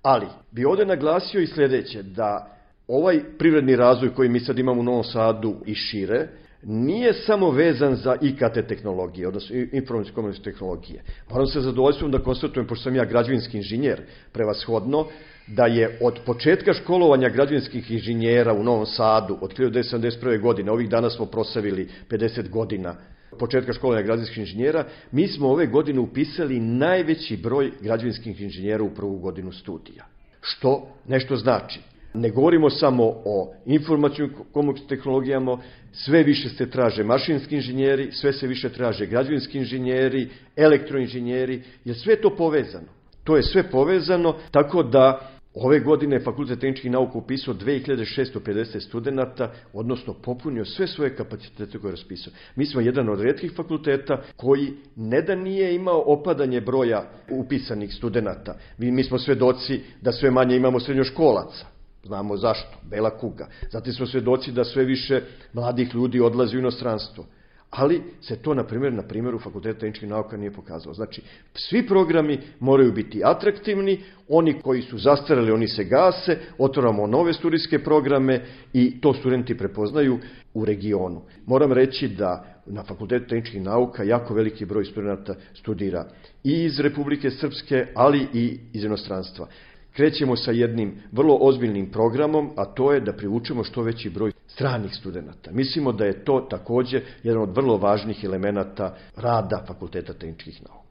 Ali, 0.01 0.27
bi 0.51 0.65
ovde 0.65 0.86
naglasio 0.86 1.41
i 1.41 1.47
sledeće, 1.47 2.03
da 2.03 2.58
ovaj 2.88 3.19
privredni 3.38 3.75
razvoj 3.75 4.13
koji 4.13 4.29
mi 4.29 4.39
sad 4.39 4.60
imamo 4.60 4.79
u 4.82 4.84
Novom 4.84 5.03
Sadu 5.03 5.56
i 5.65 5.75
šire, 5.75 6.27
nije 6.63 7.13
samo 7.13 7.51
vezan 7.51 7.95
za 7.95 8.15
IKT 8.21 8.67
tehnologije, 8.67 9.27
odnosno 9.27 9.56
informacijske 9.56 10.15
komunikacijske 10.15 10.51
tehnologije. 10.51 11.03
Moram 11.29 11.47
se 11.47 11.62
zadovoljstvom 11.62 12.12
da 12.12 12.19
konstatujem, 12.19 12.67
pošto 12.67 12.84
sam 12.84 12.95
ja 12.95 13.06
građevinski 13.06 13.58
inženjer, 13.58 14.01
prevashodno, 14.32 15.08
da 15.47 15.65
je 15.65 15.97
od 16.01 16.19
početka 16.25 16.73
školovanja 16.73 17.29
građevinskih 17.29 17.91
inženjera 17.91 18.53
u 18.53 18.63
Novom 18.63 18.86
Sadu, 18.86 19.38
od 19.41 19.58
1971. 19.58 20.41
godine, 20.41 20.71
ovih 20.71 20.89
dana 20.89 21.10
smo 21.10 21.25
prosavili 21.25 21.89
50 22.10 22.49
godina 22.49 22.95
početka 23.39 23.73
školovanja 23.73 24.06
građevinskih 24.06 24.38
inženjera, 24.38 24.86
mi 25.12 25.27
smo 25.27 25.49
ove 25.49 25.67
godine 25.67 25.99
upisali 25.99 26.60
najveći 26.60 27.38
broj 27.38 27.71
građevinskih 27.82 28.41
inženjera 28.41 28.84
u 28.84 28.89
prvu 28.89 29.17
godinu 29.17 29.51
studija. 29.51 30.06
Što 30.41 30.88
nešto 31.08 31.36
znači. 31.36 31.79
Ne 32.13 32.29
govorimo 32.29 32.69
samo 32.69 33.03
o 33.25 33.53
informacijnim 33.65 34.34
komunikacijnim 34.51 34.89
tehnologijama, 34.89 35.58
sve 35.91 36.23
više 36.23 36.49
se 36.49 36.69
traže 36.69 37.03
mašinski 37.03 37.56
inženjeri, 37.56 38.12
sve 38.12 38.34
se 38.34 38.47
više 38.47 38.69
traže 38.69 39.06
građevinski 39.06 39.58
inženjeri, 39.58 40.29
elektroinženjeri, 40.56 41.62
jer 41.86 41.95
sve 41.95 42.21
to 42.21 42.36
povezano. 42.36 42.88
To 43.23 43.38
je 43.38 43.43
sve 43.43 43.63
povezano, 43.63 44.36
tako 44.51 44.84
da 44.84 45.33
Ove 45.54 45.80
godine 45.80 46.20
Fakultet 46.20 46.60
tehničkih 46.60 46.92
nauka 46.92 47.18
upisao 47.18 47.54
2650 47.54 48.80
studenta, 48.80 49.52
odnosno 49.74 50.13
popunio 50.13 50.66
sve 50.66 50.88
svoje 50.88 51.16
kapacitete 51.16 51.80
koje 51.80 51.89
je 51.89 51.96
raspisao. 51.96 52.34
Mi 52.56 52.66
smo 52.66 52.82
jedan 52.82 53.10
od 53.10 53.22
redkih 53.22 53.54
fakulteta 53.56 54.22
koji 54.36 54.74
ne 54.96 55.22
da 55.22 55.36
nije 55.36 55.76
imao 55.76 56.04
opadanje 56.06 56.62
broja 56.62 57.10
upisanih 57.32 57.94
studenta. 57.94 58.58
Mi, 58.78 58.92
mi 58.92 59.04
smo 59.04 59.20
svedoci 59.20 59.82
da 60.02 60.12
sve 60.12 60.32
manje 60.32 60.56
imamo 60.56 60.80
srednjoškolaca. 60.80 61.66
Znamo 62.04 62.38
zašto, 62.38 62.78
bela 62.89 63.18
kuga. 63.18 63.48
Zatim 63.72 63.94
smo 63.94 64.06
svedoci 64.06 64.52
da 64.52 64.63
sve 64.63 64.84
više 64.84 65.22
mladih 65.54 65.96
ljudi 65.96 66.20
odlazi 66.20 66.58
u 66.58 66.60
inostranstvo 66.60 67.26
ali 67.76 68.02
se 68.22 68.36
to, 68.36 68.54
na 68.54 68.64
primjer, 68.64 68.94
na 68.94 69.02
primjeru 69.02 69.40
Fakulteta 69.40 69.80
tehničkih 69.80 70.10
nauka 70.10 70.38
nije 70.38 70.52
pokazalo. 70.52 70.94
Znači, 70.94 71.22
svi 71.54 71.88
programi 71.88 72.40
moraju 72.60 72.92
biti 72.92 73.22
atraktivni, 73.24 74.00
oni 74.30 74.62
koji 74.62 74.82
su 74.82 74.98
zastarali, 74.98 75.52
oni 75.52 75.68
se 75.68 75.84
gase, 75.84 76.38
otvoramo 76.58 77.08
nove 77.08 77.34
studijske 77.34 77.84
programe 77.84 78.42
i 78.74 79.02
to 79.02 79.14
studenti 79.14 79.58
prepoznaju 79.58 80.20
u 80.54 80.66
regionu. 80.66 81.22
Moram 81.46 81.72
reći 81.72 82.08
da 82.08 82.46
na 82.66 82.84
Fakultetu 82.84 83.28
tehničkih 83.28 83.62
nauka 83.62 84.04
jako 84.04 84.34
veliki 84.34 84.66
broj 84.66 84.86
studenta 84.86 85.36
studira 85.54 86.06
i 86.44 86.64
iz 86.64 86.80
Republike 86.80 87.32
Srpske, 87.32 87.88
ali 87.96 88.28
i 88.34 88.60
iz 88.74 88.84
inostranstva 88.84 89.48
krećemo 89.93 90.36
sa 90.36 90.51
jednim 90.51 90.93
vrlo 91.12 91.38
ozbiljnim 91.41 91.91
programom, 91.91 92.49
a 92.56 92.65
to 92.65 92.93
je 92.93 92.99
da 92.99 93.13
privučemo 93.13 93.63
što 93.63 93.82
veći 93.82 94.10
broj 94.10 94.32
stranih 94.47 94.91
studenta. 94.95 95.51
Mislimo 95.51 95.91
da 95.91 96.06
je 96.06 96.25
to 96.25 96.47
takođe 96.49 97.01
jedan 97.23 97.41
od 97.41 97.56
vrlo 97.56 97.77
važnih 97.77 98.23
elemenata 98.23 98.95
rada 99.15 99.63
Fakulteta 99.67 100.13
tehničkih 100.13 100.62
nauka. 100.63 100.83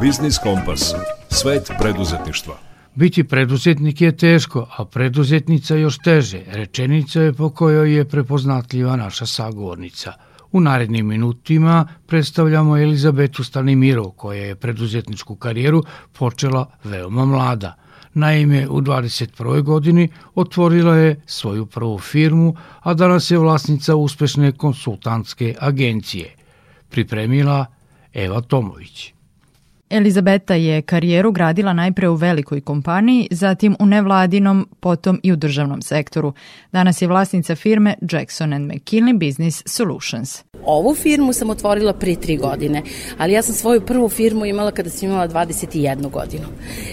Biznis 0.00 0.38
Kompas. 0.38 0.94
Svet 1.28 1.70
preduzetništva. 1.78 2.69
Biti 2.94 3.24
preduzetnik 3.24 4.00
je 4.00 4.16
teško, 4.16 4.66
a 4.76 4.84
preduzetnica 4.84 5.76
još 5.76 5.98
teže. 5.98 6.42
Rečenica 6.46 7.20
je 7.20 7.32
po 7.32 7.50
kojoj 7.50 7.96
je 7.96 8.04
prepoznatljiva 8.04 8.96
naša 8.96 9.26
sagovornica. 9.26 10.12
U 10.52 10.60
narednim 10.60 11.06
minutima 11.06 11.86
predstavljamo 12.06 12.78
Elizabetu 12.78 13.44
Stanimirov, 13.44 14.10
koja 14.10 14.42
je 14.42 14.54
preduzetničku 14.54 15.36
karijeru 15.36 15.82
počela 16.12 16.66
veoma 16.84 17.24
mlada. 17.24 17.74
Naime, 18.14 18.68
u 18.68 18.80
21. 18.80 19.62
godini 19.62 20.08
otvorila 20.34 20.96
je 20.96 21.20
svoju 21.26 21.66
prvu 21.66 21.98
firmu, 21.98 22.54
a 22.80 22.94
danas 22.94 23.30
je 23.30 23.38
vlasnica 23.38 23.96
uspešne 23.96 24.52
konsultantske 24.52 25.54
agencije. 25.60 26.34
Pripremila 26.88 27.66
Eva 28.12 28.40
Tomović. 28.40 29.12
Elizabeta 29.90 30.54
je 30.54 30.82
karijeru 30.82 31.32
gradila 31.32 31.72
najpre 31.72 32.08
u 32.08 32.14
velikoj 32.14 32.60
kompaniji, 32.60 33.28
zatim 33.30 33.76
u 33.80 33.86
nevladinom, 33.86 34.68
potom 34.80 35.20
i 35.22 35.32
u 35.32 35.36
državnom 35.36 35.82
sektoru. 35.82 36.32
Danas 36.72 37.02
je 37.02 37.08
vlasnica 37.08 37.56
firme 37.56 37.94
Jackson 38.12 38.52
and 38.52 38.72
McKinley 38.72 39.18
Business 39.18 39.62
Solutions. 39.66 40.49
Ovu 40.64 40.94
firmu 40.94 41.32
sam 41.32 41.50
otvorila 41.50 41.92
pre 41.92 42.14
tri 42.14 42.36
godine, 42.36 42.82
ali 43.18 43.32
ja 43.32 43.42
sam 43.42 43.54
svoju 43.54 43.80
prvu 43.80 44.08
firmu 44.08 44.46
imala 44.46 44.70
kada 44.70 44.90
sam 44.90 45.08
imala 45.08 45.28
21 45.28 46.10
godinu. 46.10 46.46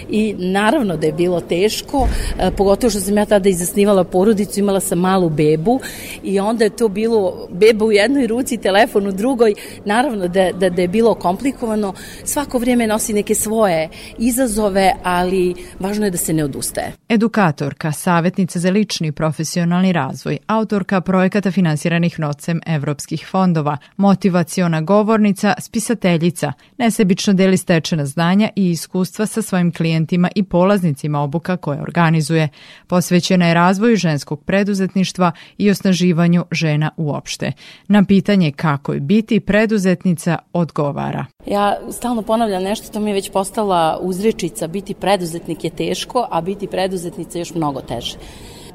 I 0.10 0.36
naravno 0.38 0.97
da 0.97 1.08
je 1.08 1.13
bilo 1.13 1.41
teško, 1.41 2.08
e, 2.39 2.51
pogotovo 2.51 2.91
što 2.91 2.99
sam 2.99 3.17
ja 3.17 3.25
tada 3.25 3.49
i 3.49 3.53
zasnivala 3.53 4.03
porodicu, 4.03 4.60
imala 4.60 4.80
sam 4.80 4.99
malu 4.99 5.30
bebu 5.30 5.80
i 6.23 6.39
onda 6.39 6.63
je 6.63 6.69
to 6.69 6.88
bilo 6.88 7.47
beba 7.51 7.86
u 7.86 7.91
jednoj 7.91 8.27
ruci, 8.27 8.58
telefon 8.58 9.08
u 9.08 9.12
drugoj, 9.12 9.53
naravno 9.86 10.27
da, 10.27 10.51
da, 10.51 10.69
da 10.69 10.82
je 10.82 10.88
bilo 10.88 11.13
komplikovano. 11.13 11.93
Svako 12.23 12.58
vrijeme 12.58 12.88
nosi 12.88 13.13
neke 13.13 13.36
svoje 13.36 13.89
izazove, 14.17 14.93
ali 15.03 15.56
važno 15.80 16.06
je 16.06 16.12
da 16.12 16.17
se 16.17 16.34
ne 16.34 16.43
odustaje. 16.43 16.93
Edukatorka, 17.10 17.91
savjetnica 17.91 18.60
za 18.60 18.69
lični 18.69 19.08
i 19.08 19.12
profesionalni 19.12 19.93
razvoj, 19.93 20.38
autorka 20.47 21.01
projekata 21.01 21.51
finansiranih 21.51 22.19
nocem 22.19 22.62
evropskih 22.65 23.27
fondova, 23.32 23.57
motivaciona 23.98 24.82
govornica, 24.82 25.54
spisateljica, 25.60 26.54
nesebično 26.78 27.34
deli 27.34 27.58
stečena 27.58 28.06
znanja 28.06 28.50
i 28.56 28.70
iskustva 28.70 29.26
sa 29.26 29.41
svojim 29.41 29.72
klijentima 29.74 30.30
i 30.36 30.43
polaznicima 30.43 31.20
obuka 31.20 31.58
koje 31.58 31.82
organizuje. 31.82 32.50
Posvećena 32.88 33.48
je 33.48 33.54
razvoju 33.54 33.96
ženskog 33.96 34.43
preduzetništva 34.43 35.32
i 35.58 35.70
osnaživanju 35.70 36.46
žena 36.52 36.91
uopšte. 36.98 37.52
Na 37.88 38.04
pitanje 38.04 38.52
kako 38.52 38.93
je 38.93 39.00
biti 39.00 39.39
preduzetnica 39.39 40.38
odgovara. 40.54 41.26
Ja 41.46 41.78
stalno 41.91 42.22
ponavljam 42.22 42.63
nešto, 42.63 42.91
to 42.91 43.00
mi 43.00 43.10
je 43.10 43.13
već 43.13 43.32
postala 43.32 44.00
uzrečica, 44.02 44.67
biti 44.67 44.93
preduzetnik 44.93 45.63
je 45.63 45.70
teško, 45.70 46.28
a 46.32 46.41
biti 46.41 46.67
preduzetnica 46.67 47.38
je 47.38 47.41
još 47.41 47.56
mnogo 47.56 47.82
teže. 47.82 48.17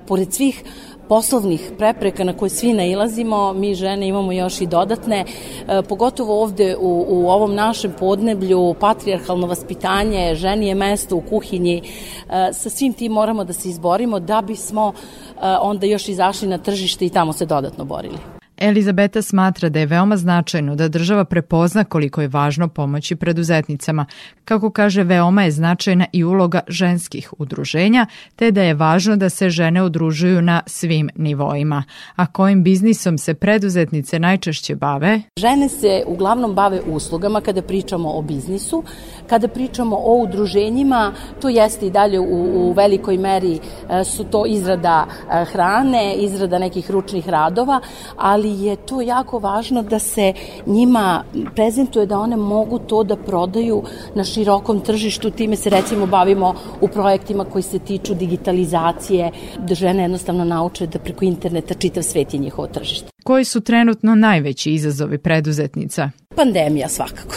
Pored 0.07 0.33
svih 0.33 0.64
poslovnih 1.12 1.72
prepreka 1.79 2.25
na 2.25 2.33
koje 2.37 2.51
svi 2.51 2.72
nailazimo, 2.72 3.53
mi 3.53 3.75
žene 3.75 4.09
imamo 4.09 4.33
još 4.33 4.61
i 4.61 4.66
dodatne, 4.66 5.25
e, 5.25 5.83
pogotovo 5.83 6.42
ovde 6.42 6.77
u, 6.77 7.05
u 7.09 7.29
ovom 7.31 7.55
našem 7.55 7.92
podneblju, 7.98 8.75
patrijarhalno 8.81 9.46
vaspitanje, 9.46 10.35
ženi 10.35 10.68
je 10.68 10.75
mesto 10.75 11.16
u 11.16 11.20
kuhinji, 11.20 11.83
e, 11.83 12.53
sa 12.53 12.70
svim 12.70 12.92
tim 12.92 13.12
moramo 13.12 13.44
da 13.44 13.53
se 13.53 13.68
izborimo 13.68 14.20
da 14.20 14.40
bismo 14.40 14.92
e, 14.92 15.40
onda 15.61 15.87
još 15.87 16.09
izašli 16.09 16.48
na 16.48 16.59
tržište 16.59 17.07
i 17.07 17.11
tamo 17.11 17.33
se 17.33 17.46
dodatno 17.46 17.85
borili. 17.85 18.41
Elizabeta 18.62 19.22
smatra 19.22 19.68
da 19.68 19.79
je 19.79 19.87
veoma 19.87 20.16
značajno 20.16 20.75
da 20.75 20.88
država 20.88 21.25
prepozna 21.25 21.85
koliko 21.85 22.20
je 22.22 22.29
važno 22.29 22.68
pomoći 22.68 23.16
preduzetnicama. 23.16 24.07
Kako 24.44 24.70
kaže, 24.70 25.03
veoma 25.03 25.44
je 25.44 25.51
značajna 25.51 26.07
i 26.12 26.25
uloga 26.25 26.61
ženskih 26.68 27.33
udruženja, 27.38 28.07
te 28.37 28.51
da 28.51 28.62
je 28.62 28.75
važno 28.75 29.16
da 29.16 29.29
se 29.29 29.51
žene 29.51 29.83
udružuju 29.83 30.42
na 30.42 30.62
svim 30.66 31.11
nivoima. 31.16 31.85
A 32.16 32.27
kojim 32.27 32.62
biznisom 32.62 33.18
se 33.18 33.35
preduzetnice 33.35 34.18
najčešće 34.18 34.77
bave? 34.77 35.20
Žene 35.38 35.68
se 35.68 36.05
uglavnom 36.07 36.55
bave 36.55 36.81
uslugama 36.87 37.40
kada 37.40 37.62
pričamo 37.62 38.12
o 38.12 38.22
biznisu, 38.22 38.83
kada 39.27 39.48
pričamo 39.48 39.96
o 39.96 40.16
udruženjima, 40.22 41.12
to 41.40 41.48
jeste 41.48 41.87
i 41.87 41.90
dalje 41.90 42.20
u, 42.20 42.68
u 42.68 42.72
velikoj 42.72 43.18
meri 43.18 43.59
e, 43.90 44.05
su 44.05 44.25
to 44.25 44.46
izrada 44.46 45.07
e, 45.07 45.44
hrane, 45.44 46.14
izrada 46.14 46.59
nekih 46.59 46.90
ručnih 46.90 47.29
radova, 47.29 47.81
ali 48.16 48.52
je 48.53 48.77
to 48.77 49.01
jako 49.01 49.38
važno 49.38 49.83
da 49.83 49.99
se 49.99 50.33
njima 50.67 51.25
prezentuje 51.55 52.07
da 52.07 52.19
one 52.19 52.37
mogu 52.37 52.79
to 52.79 53.03
da 53.05 53.17
prodaju 53.17 53.83
na 54.15 54.25
širokom 54.25 54.81
tržištu, 54.81 55.31
time 55.31 55.57
se 55.57 55.71
recimo 55.71 56.07
bavimo 56.07 56.55
u 56.81 56.88
projektima 56.88 57.45
koji 57.45 57.62
se 57.62 57.79
tiču 57.79 58.15
digitalizacije, 58.15 59.31
da 59.59 59.75
žene 59.75 60.03
jednostavno 60.03 60.45
nauče 60.45 60.87
da 60.87 60.99
preko 60.99 61.25
interneta 61.25 61.75
čitav 61.75 62.03
svet 62.03 62.35
je 62.35 62.41
njihovo 62.41 62.69
tržište. 62.69 63.09
Koji 63.25 63.45
su 63.45 63.61
trenutno 63.61 64.15
najveći 64.15 64.71
izazovi 64.71 65.19
preduzetnica? 65.19 66.11
Pandemija 66.37 66.88
svakako 66.88 67.35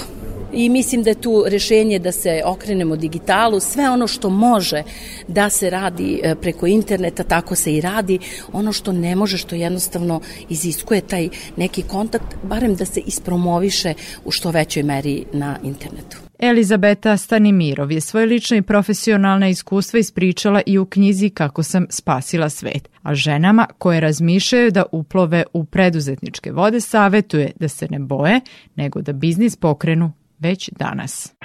i 0.55 0.69
mislim 0.69 1.03
da 1.03 1.09
je 1.09 1.21
tu 1.21 1.43
rešenje 1.47 1.99
da 1.99 2.11
se 2.11 2.41
okrenemo 2.45 2.95
digitalu, 2.95 3.59
sve 3.59 3.89
ono 3.89 4.07
što 4.07 4.29
može 4.29 4.83
da 5.27 5.49
se 5.49 5.69
radi 5.69 6.19
e, 6.23 6.35
preko 6.35 6.67
interneta, 6.67 7.23
tako 7.23 7.55
se 7.55 7.73
i 7.75 7.81
radi, 7.81 8.19
ono 8.53 8.71
što 8.71 8.91
ne 8.91 9.15
može, 9.15 9.37
što 9.37 9.55
jednostavno 9.55 10.21
iziskuje 10.49 11.01
taj 11.01 11.29
neki 11.57 11.81
kontakt, 11.81 12.35
barem 12.43 12.75
da 12.75 12.85
se 12.85 12.99
ispromoviše 12.99 13.93
u 14.25 14.31
što 14.31 14.51
većoj 14.51 14.83
meri 14.83 15.25
na 15.33 15.57
internetu. 15.63 16.17
Elizabeta 16.39 17.17
Stanimirov 17.17 17.91
je 17.91 18.01
svoje 18.01 18.25
lično 18.25 18.57
i 18.57 18.61
profesionalne 18.61 19.49
iskustva 19.49 19.99
ispričala 19.99 20.61
i 20.65 20.77
u 20.77 20.85
knjizi 20.85 21.29
Kako 21.29 21.63
sam 21.63 21.85
spasila 21.89 22.49
svet, 22.49 22.89
a 23.01 23.15
ženama 23.15 23.67
koje 23.77 23.99
razmišljaju 23.99 24.71
da 24.71 24.83
uplove 24.91 25.43
u 25.53 25.65
preduzetničke 25.65 26.51
vode 26.51 26.81
savetuje 26.81 27.51
da 27.59 27.67
se 27.67 27.87
ne 27.89 27.99
boje, 27.99 28.41
nego 28.75 29.01
da 29.01 29.13
biznis 29.13 29.55
pokrenu 29.55 30.11
već 30.39 30.69
danas. 30.79 31.35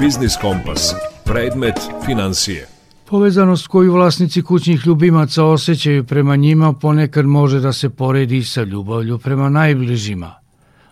Biznis 0.00 0.36
Kompas. 0.40 0.94
Predmet 1.24 1.74
financije. 2.06 2.66
Povezanost 3.04 3.66
koju 3.66 3.92
vlasnici 3.92 4.42
kućnih 4.42 4.86
ljubimaca 4.86 5.44
osjećaju 5.44 6.04
prema 6.04 6.36
njima 6.36 6.72
ponekad 6.72 7.26
može 7.26 7.60
da 7.60 7.72
se 7.72 7.90
poredi 7.90 8.42
sa 8.44 8.62
ljubavlju 8.62 9.18
prema 9.18 9.48
najbližima. 9.48 10.34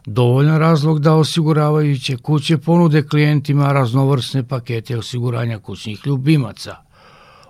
Dovoljan 0.06 0.58
razlog 0.58 1.00
da 1.00 1.14
osiguravajuće 1.14 2.16
kuće 2.16 2.58
ponude 2.58 3.02
klijentima 3.02 3.72
raznovrsne 3.72 4.48
pakete 4.48 4.98
osiguranja 4.98 5.58
kućnih 5.58 6.06
ljubimaca. 6.06 6.76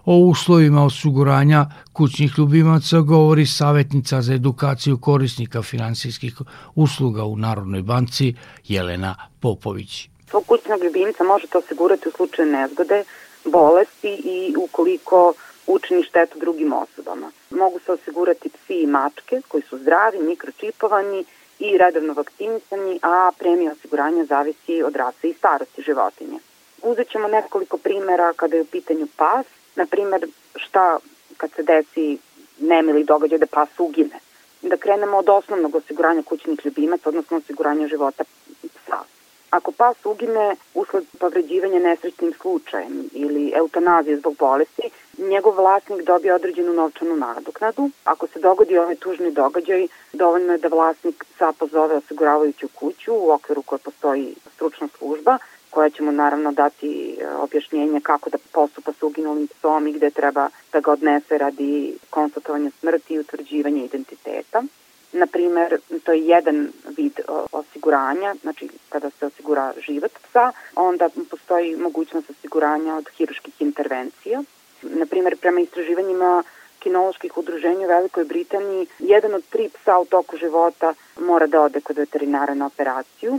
O 0.05 0.17
uslovima 0.17 0.85
osiguranja 0.85 1.67
kućnih 1.93 2.39
ljubimaca 2.39 3.01
govori 3.01 3.47
savjetnica 3.47 4.23
za 4.23 4.35
edukaciju 4.35 4.99
korisnika 4.99 5.63
finansijskih 5.63 6.41
usluga 6.75 7.25
u 7.25 7.37
Narodnoj 7.37 7.83
banci 7.83 8.35
Jelena 8.69 9.15
Popović. 9.41 10.14
Svog 10.35 10.47
kućnog 10.47 10.85
ljubimca 10.85 11.25
možete 11.25 11.59
osigurati 11.59 12.09
u 12.09 12.13
slučaju 12.13 12.49
nezgode, 12.49 13.05
bolesti 13.45 14.09
i 14.25 14.55
ukoliko 14.59 15.35
učini 15.67 16.03
štetu 16.03 16.39
drugim 16.39 16.73
osobama. 16.73 17.31
Mogu 17.51 17.79
se 17.79 17.93
osigurati 17.93 18.49
psi 18.49 18.75
i 18.75 18.87
mačke 18.87 19.41
koji 19.49 19.63
su 19.63 19.79
zdravi, 19.79 20.19
mikročipovani 20.19 21.25
i 21.59 21.79
redovno 21.79 22.13
vakcinisani, 22.13 22.99
a 23.03 23.31
premija 23.39 23.73
osiguranja 23.73 24.25
zavisi 24.25 24.83
od 24.83 24.97
rase 24.97 25.29
i 25.29 25.35
starosti 25.35 25.83
životinje. 25.83 26.39
Uzet 26.83 27.11
ćemo 27.11 27.29
nekoliko 27.29 27.79
primera 27.79 28.33
kada 28.37 28.57
je 28.57 28.63
u 28.63 28.67
pitanju 28.67 29.07
pas, 29.17 29.47
na 29.77 29.87
primer 29.87 30.27
šta 30.57 30.99
kad 31.37 31.51
se 31.53 31.63
desi 31.63 32.19
nemili 32.61 33.05
događaj 33.05 33.39
da 33.39 33.47
pas 33.47 33.69
ugine. 33.79 34.19
Da 34.63 34.77
krenemo 34.77 35.17
od 35.17 35.29
osnovnog 35.29 35.75
osiguranja 35.75 36.23
kućnih 36.23 36.59
ljubimaca, 36.65 37.09
odnosno 37.09 37.37
osiguranja 37.37 37.89
života 37.89 38.25
psa. 38.61 39.14
Ako 39.55 39.73
pas 39.73 39.97
ugine 40.05 40.57
usled 40.75 41.05
povređivanja 41.21 41.79
nesrećnim 41.79 42.33
slučajem 42.41 43.11
ili 43.13 43.53
eutanazije 43.57 44.17
zbog 44.17 44.35
bolesti, 44.39 44.83
njegov 45.19 45.55
vlasnik 45.57 46.07
dobije 46.07 46.35
određenu 46.35 46.73
novčanu 46.73 47.17
nadoknadu. 47.17 47.91
Ako 48.05 48.27
se 48.27 48.39
dogodi 48.39 48.79
ovaj 48.79 48.97
tužni 48.97 49.31
događaj, 49.31 49.87
dovoljno 50.13 50.53
je 50.53 50.59
da 50.59 50.69
vlasnik 50.69 51.25
psa 51.35 51.53
pozove 51.59 51.95
osiguravajuću 51.97 52.69
kuću 52.75 53.15
u 53.15 53.31
okviru 53.31 53.63
koje 53.63 53.79
postoji 53.79 54.35
stručna 54.55 54.89
služba, 54.99 55.39
koja 55.71 55.91
će 55.91 56.03
mu 56.03 56.13
naravno 56.13 56.53
dati 56.53 57.17
e, 57.21 57.29
objašnjenje 57.37 58.01
kako 58.01 58.31
da 58.31 58.39
postupa 58.53 58.93
sa 58.93 59.07
uginulim 59.07 59.47
psom 59.49 59.87
i 59.87 59.93
gde 59.93 60.11
treba 60.11 60.49
da 60.73 60.81
ga 60.81 60.93
odnese 60.93 61.39
radi 61.39 61.99
konstatovanja 62.11 62.71
smrti 62.81 63.15
i 63.15 63.19
utvrđivanja 63.19 63.85
identiteta. 63.85 64.63
Na 65.15 65.27
primer, 65.27 65.79
to 66.05 66.13
je 66.13 66.27
jedan 66.27 66.73
vid 66.97 67.21
osiguranja, 67.53 68.35
znači 68.43 68.69
kada 68.89 69.11
se 69.11 69.27
osigura 69.27 69.73
život 69.87 70.13
psa, 70.29 70.53
onda 70.77 71.09
postoji 71.31 71.77
mogućnost 71.77 72.31
osiguranja 72.31 72.97
od 72.97 73.09
hiruških 73.17 73.55
intervencija. 73.61 74.43
Na 74.83 75.07
primer, 75.07 75.37
prema 75.37 75.61
istraživanjima 75.61 76.43
kinoloških 76.79 77.39
udruženja 77.39 77.87
u 77.87 77.89
Velikoj 77.89 78.25
Britaniji, 78.25 78.87
jedan 78.99 79.35
od 79.35 79.45
tri 79.51 79.69
psa 79.69 79.99
u 79.99 80.05
toku 80.05 80.37
života 80.37 80.95
mora 81.21 81.47
da 81.47 81.63
ode 81.63 81.81
kod 81.81 81.97
veterinara 81.97 82.55
na 82.55 82.67
operaciju. 82.67 83.39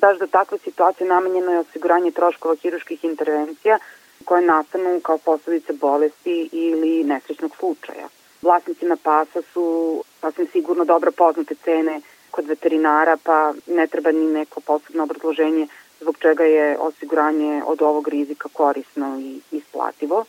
Baš 0.00 0.18
za 0.18 0.26
takve 0.26 0.58
situacije 0.58 1.08
namenjeno 1.08 1.52
je 1.52 1.58
osiguranje 1.58 2.10
troškova 2.10 2.54
hiruških 2.62 3.04
intervencija 3.04 3.78
koje 4.24 4.42
nastanu 4.42 5.00
kao 5.00 5.18
posledice 5.18 5.72
bolesti 5.72 6.48
ili 6.52 7.04
nesrećnog 7.04 7.56
slučaja. 7.58 8.08
Vlasnicima 8.42 8.96
pasa 9.02 9.42
su 9.52 9.64
sasvim 10.26 10.46
sigurno 10.52 10.84
dobro 10.84 11.10
poznate 11.10 11.54
cene 11.54 12.00
kod 12.30 12.46
veterinara, 12.46 13.16
pa 13.22 13.52
ne 13.66 13.86
treba 13.86 14.12
ni 14.12 14.26
neko 14.26 14.60
posebno 14.60 15.02
obrazloženje 15.02 15.68
zbog 16.00 16.18
čega 16.18 16.44
je 16.44 16.78
osiguranje 16.78 17.62
od 17.66 17.82
ovog 17.82 18.08
rizika 18.08 18.48
korisno 18.52 19.18
i 19.20 19.40
isplativo. 19.50 20.24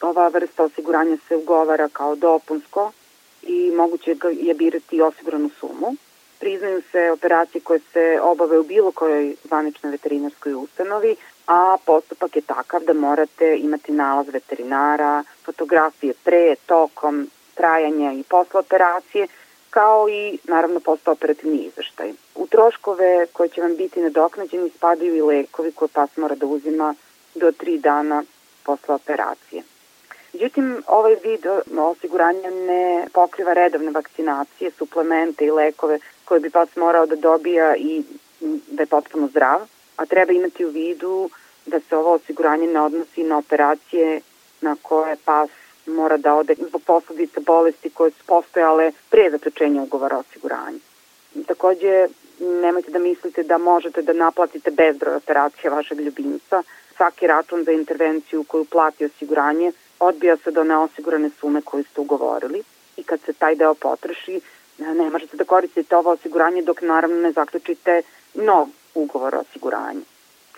Ova 0.00 0.28
vrsta 0.28 0.64
osiguranja 0.64 1.16
se 1.28 1.36
ugovara 1.36 1.88
kao 1.88 2.14
dopunsko 2.14 2.92
i 3.42 3.72
moguće 3.76 4.16
je 4.32 4.54
birati 4.54 5.02
osiguranu 5.02 5.50
sumu. 5.60 5.94
Priznaju 6.38 6.82
se 6.92 7.10
operacije 7.10 7.60
koje 7.60 7.80
se 7.92 8.20
obave 8.22 8.58
u 8.58 8.62
bilo 8.62 8.92
kojoj 8.92 9.34
zvaničnoj 9.44 9.92
veterinarskoj 9.92 10.54
ustanovi, 10.54 11.16
a 11.46 11.76
postupak 11.86 12.36
je 12.36 12.42
takav 12.42 12.80
da 12.80 12.92
morate 12.92 13.56
imati 13.56 13.92
nalaz 13.92 14.26
veterinara, 14.28 15.24
fotografije 15.44 16.14
pre, 16.24 16.54
tokom, 16.66 17.30
trajanja 17.54 18.12
i 18.12 18.22
posle 18.22 18.60
operacije, 18.60 19.26
kao 19.70 20.08
i 20.08 20.38
naravno 20.44 20.80
postoperativni 20.80 21.58
izveštaj. 21.58 22.12
U 22.34 22.46
troškove 22.46 23.26
koje 23.32 23.48
će 23.48 23.60
vam 23.60 23.76
biti 23.76 24.00
nadoknađeni 24.00 24.70
spadaju 24.70 25.16
i 25.16 25.22
lekovi 25.22 25.72
koje 25.72 25.88
pas 25.88 26.16
mora 26.16 26.34
da 26.34 26.46
uzima 26.46 26.94
do 27.34 27.52
tri 27.52 27.78
dana 27.78 28.24
posle 28.64 28.94
operacije. 28.94 29.62
Međutim, 30.32 30.82
ovaj 30.86 31.16
vid 31.24 31.46
osiguranja 31.78 32.50
ne 32.50 33.06
pokriva 33.12 33.52
redovne 33.52 33.90
vakcinacije, 33.90 34.70
suplemente 34.70 35.44
i 35.44 35.50
lekove 35.50 35.98
koje 36.24 36.40
bi 36.40 36.50
pas 36.50 36.76
morao 36.76 37.06
da 37.06 37.16
dobija 37.16 37.76
i 37.76 38.02
da 38.70 38.82
je 38.82 38.86
potpuno 38.86 39.28
zdrav, 39.28 39.60
a 39.96 40.06
treba 40.06 40.32
imati 40.32 40.64
u 40.64 40.70
vidu 40.70 41.30
da 41.66 41.80
se 41.80 41.96
ovo 41.96 42.12
osiguranje 42.12 42.66
ne 42.66 42.80
odnosi 42.80 43.22
na 43.22 43.38
operacije 43.38 44.20
na 44.60 44.76
koje 44.82 45.16
pas 45.24 45.50
mora 45.86 46.16
da 46.16 46.34
ode 46.34 46.54
zbog 46.68 46.82
posledica 46.86 47.40
bolesti 47.40 47.90
koje 47.90 48.10
su 48.10 48.24
postojale 48.26 48.92
pre 49.10 49.30
zaključenja 49.30 49.82
ugovora 49.82 50.16
o 50.16 50.20
osiguranju. 50.20 50.78
Takođe, 51.46 52.08
nemojte 52.40 52.90
da 52.90 52.98
mislite 52.98 53.42
da 53.42 53.58
možete 53.58 54.02
da 54.02 54.12
naplatite 54.12 54.70
bezbroj 54.70 55.16
operacija 55.16 55.70
vašeg 55.70 56.00
ljubimca. 56.00 56.62
Svaki 56.96 57.26
račun 57.26 57.64
za 57.64 57.72
intervenciju 57.72 58.44
koju 58.44 58.64
plati 58.64 59.04
osiguranje 59.04 59.72
odbija 60.00 60.36
se 60.36 60.50
do 60.50 60.64
neosigurane 60.64 61.30
sume 61.40 61.62
koju 61.62 61.84
ste 61.84 62.00
ugovorili 62.00 62.62
i 62.96 63.02
kad 63.02 63.20
se 63.20 63.32
taj 63.32 63.54
deo 63.54 63.74
potroši, 63.74 64.40
ne 64.78 65.10
možete 65.10 65.36
da 65.36 65.44
koristite 65.44 65.96
ovo 65.96 66.10
osiguranje 66.10 66.62
dok 66.62 66.82
naravno 66.82 67.16
ne 67.16 67.32
zaključite 67.32 68.02
nov 68.34 68.68
ugovor 68.94 69.34
o 69.34 69.40
osiguranju. 69.40 70.00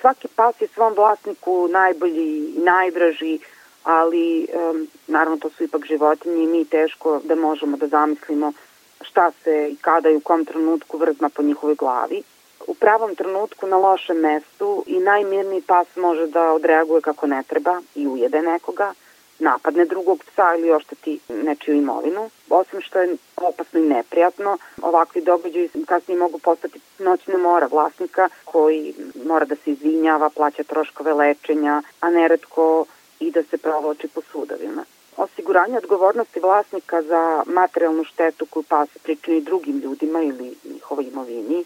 Svaki 0.00 0.28
pas 0.28 0.60
je 0.60 0.68
svom 0.68 0.94
vlasniku 0.94 1.68
najbolji 1.68 2.52
i 2.56 2.60
najdraži, 2.60 3.38
ali 3.84 4.46
um, 4.54 4.88
naravno 5.06 5.38
to 5.38 5.50
su 5.50 5.64
ipak 5.64 5.86
životinje 5.86 6.44
i 6.44 6.46
mi 6.46 6.64
teško 6.64 7.20
da 7.24 7.34
možemo 7.34 7.76
da 7.76 7.86
zamislimo 7.86 8.52
šta 9.00 9.30
se 9.44 9.68
i 9.72 9.76
kada 9.76 10.10
i 10.10 10.16
u 10.16 10.20
kom 10.20 10.44
trenutku 10.44 10.98
vrzma 10.98 11.28
po 11.28 11.42
njihovoj 11.42 11.74
glavi. 11.74 12.22
U 12.66 12.74
pravom 12.74 13.14
trenutku 13.14 13.66
na 13.66 13.76
lošem 13.76 14.16
mestu 14.16 14.84
i 14.86 15.00
najmirniji 15.00 15.62
pas 15.62 15.96
može 15.96 16.26
da 16.26 16.52
odreaguje 16.52 17.00
kako 17.00 17.26
ne 17.26 17.42
treba 17.42 17.80
i 17.94 18.06
ujede 18.06 18.42
nekoga, 18.42 18.92
napadne 19.38 19.84
drugog 19.84 20.24
psa 20.24 20.54
ili 20.58 20.72
ošteti 20.72 21.20
nečiju 21.28 21.74
imovinu. 21.74 22.30
Osim 22.50 22.80
što 22.80 22.98
je 22.98 23.16
opasno 23.36 23.80
i 23.80 23.88
neprijatno, 23.88 24.58
ovakvi 24.82 25.20
događaji 25.22 25.70
kasnije 25.86 26.18
mogu 26.18 26.38
postati 26.38 26.80
noćne 26.98 27.36
mora 27.38 27.66
vlasnika 27.66 28.28
koji 28.44 28.94
mora 29.24 29.44
da 29.44 29.56
se 29.56 29.70
izvinjava, 29.70 30.30
plaća 30.30 30.62
troškove 30.62 31.12
lečenja, 31.14 31.82
a 32.00 32.10
neretko 32.10 32.86
i 33.26 33.30
da 33.30 33.42
se 33.42 33.58
provlači 33.58 34.08
po 34.08 34.20
sudovima. 34.32 34.84
Osiguranje 35.16 35.78
odgovornosti 35.78 36.40
vlasnika 36.40 37.02
za 37.02 37.42
materijalnu 37.46 38.04
štetu 38.04 38.46
koju 38.46 38.62
pas 38.62 38.88
pričini 39.02 39.40
drugim 39.40 39.78
ljudima 39.78 40.22
ili 40.22 40.56
njihovoj 40.64 41.04
imovini 41.04 41.64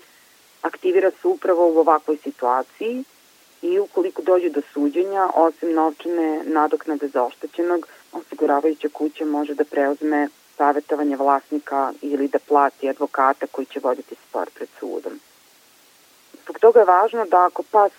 aktivira 0.67 1.11
se 1.11 1.29
upravo 1.29 1.69
u 1.69 1.79
ovakvoj 1.79 2.17
situaciji 2.17 3.05
i 3.63 3.79
ukoliko 3.79 4.23
dođe 4.23 4.51
do 4.51 4.63
suđenja, 4.73 5.29
osim 5.35 5.75
novčane 5.75 6.43
nadoknade 6.45 7.09
za 7.09 7.25
oštećenog, 7.25 7.87
osiguravajuća 8.13 8.89
kuća 8.89 9.25
može 9.25 9.55
da 9.55 9.65
preuzme 9.65 10.29
savjetovanje 10.57 11.17
vlasnika 11.17 11.93
ili 12.03 12.29
da 12.29 12.39
plati 12.39 12.89
advokata 12.89 13.47
koji 13.47 13.67
će 13.67 13.81
voditi 13.83 14.15
spor 14.29 14.51
pred 14.55 14.69
sudom. 14.81 15.21
Zbog 16.43 16.59
toga 16.59 16.81
je 16.81 16.87
važno 16.87 17.25
da 17.25 17.47
ako 17.47 17.63
pas 17.63 17.93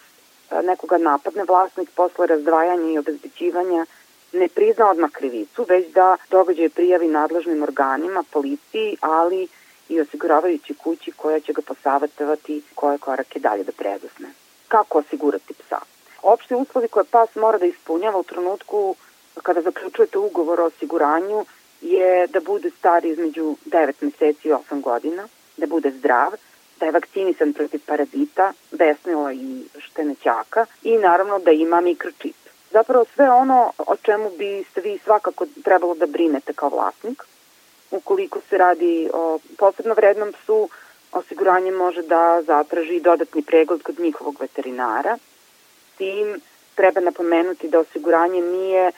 nekoga 0.63 0.97
napadne 0.97 1.43
vlasnik 1.43 1.89
posle 1.95 2.27
razdvajanja 2.27 2.91
i 2.91 2.97
obezbeđivanja 2.97 3.85
ne 4.33 4.47
prizna 4.47 4.89
odmah 4.89 5.11
krivicu, 5.11 5.65
već 5.69 5.87
da 5.87 6.17
događaj 6.29 6.69
prijavi 6.69 7.07
nadležnim 7.07 7.63
organima, 7.63 8.23
policiji, 8.31 8.97
ali 9.01 9.47
i 9.89 10.01
osiguravajući 10.01 10.73
kući 10.73 11.11
koja 11.11 11.39
će 11.39 11.53
ga 11.53 11.61
posavetovati 11.61 12.61
koje 12.75 12.97
korake 12.97 13.39
dalje 13.39 13.63
da 13.63 13.71
preduzme. 13.71 14.27
Kako 14.67 14.97
osigurati 14.97 15.53
psa? 15.53 15.79
Opšte 16.23 16.55
uslovi 16.55 16.87
koje 16.87 17.03
pas 17.03 17.35
mora 17.35 17.57
da 17.57 17.65
ispunjava 17.65 18.19
u 18.19 18.23
trenutku 18.23 18.95
kada 19.43 19.61
zaključujete 19.61 20.17
ugovor 20.17 20.59
o 20.61 20.65
osiguranju 20.65 21.45
je 21.81 22.27
da 22.27 22.39
bude 22.39 22.69
star 22.69 23.05
između 23.05 23.55
9 23.65 23.93
meseci 24.01 24.47
i 24.47 24.51
8 24.51 24.81
godina, 24.81 25.27
da 25.57 25.67
bude 25.67 25.91
zdrav, 25.91 26.31
da 26.79 26.85
je 26.85 26.91
vakcinisan 26.91 27.53
protiv 27.53 27.81
parazita, 27.85 28.53
besnila 28.71 29.33
i 29.33 29.63
štenećaka 29.79 30.65
i 30.83 30.97
naravno 30.97 31.39
da 31.39 31.51
ima 31.51 31.81
mikročip. 31.81 32.35
Zapravo 32.71 33.05
sve 33.15 33.29
ono 33.29 33.71
o 33.77 33.95
čemu 33.95 34.29
biste 34.37 34.81
vi 34.81 34.99
svakako 35.03 35.45
trebalo 35.63 35.95
da 35.95 36.05
brinete 36.05 36.53
kao 36.53 36.69
vlasnik. 36.69 37.23
Ukoliko 37.91 38.39
se 38.49 38.57
radi 38.57 39.09
o 39.13 39.39
posebno 39.57 39.93
vrednom 39.93 40.33
psu, 40.33 40.69
osiguranje 41.11 41.71
može 41.71 42.01
da 42.01 42.41
zatraži 42.41 42.99
dodatni 42.99 43.41
pregled 43.41 43.81
kod 43.81 43.99
njihovog 43.99 44.35
veterinara. 44.39 45.17
tim 45.97 46.41
treba 46.75 47.01
napomenuti 47.01 47.69
da 47.69 47.79
osiguranje 47.79 48.41
nije 48.41 48.91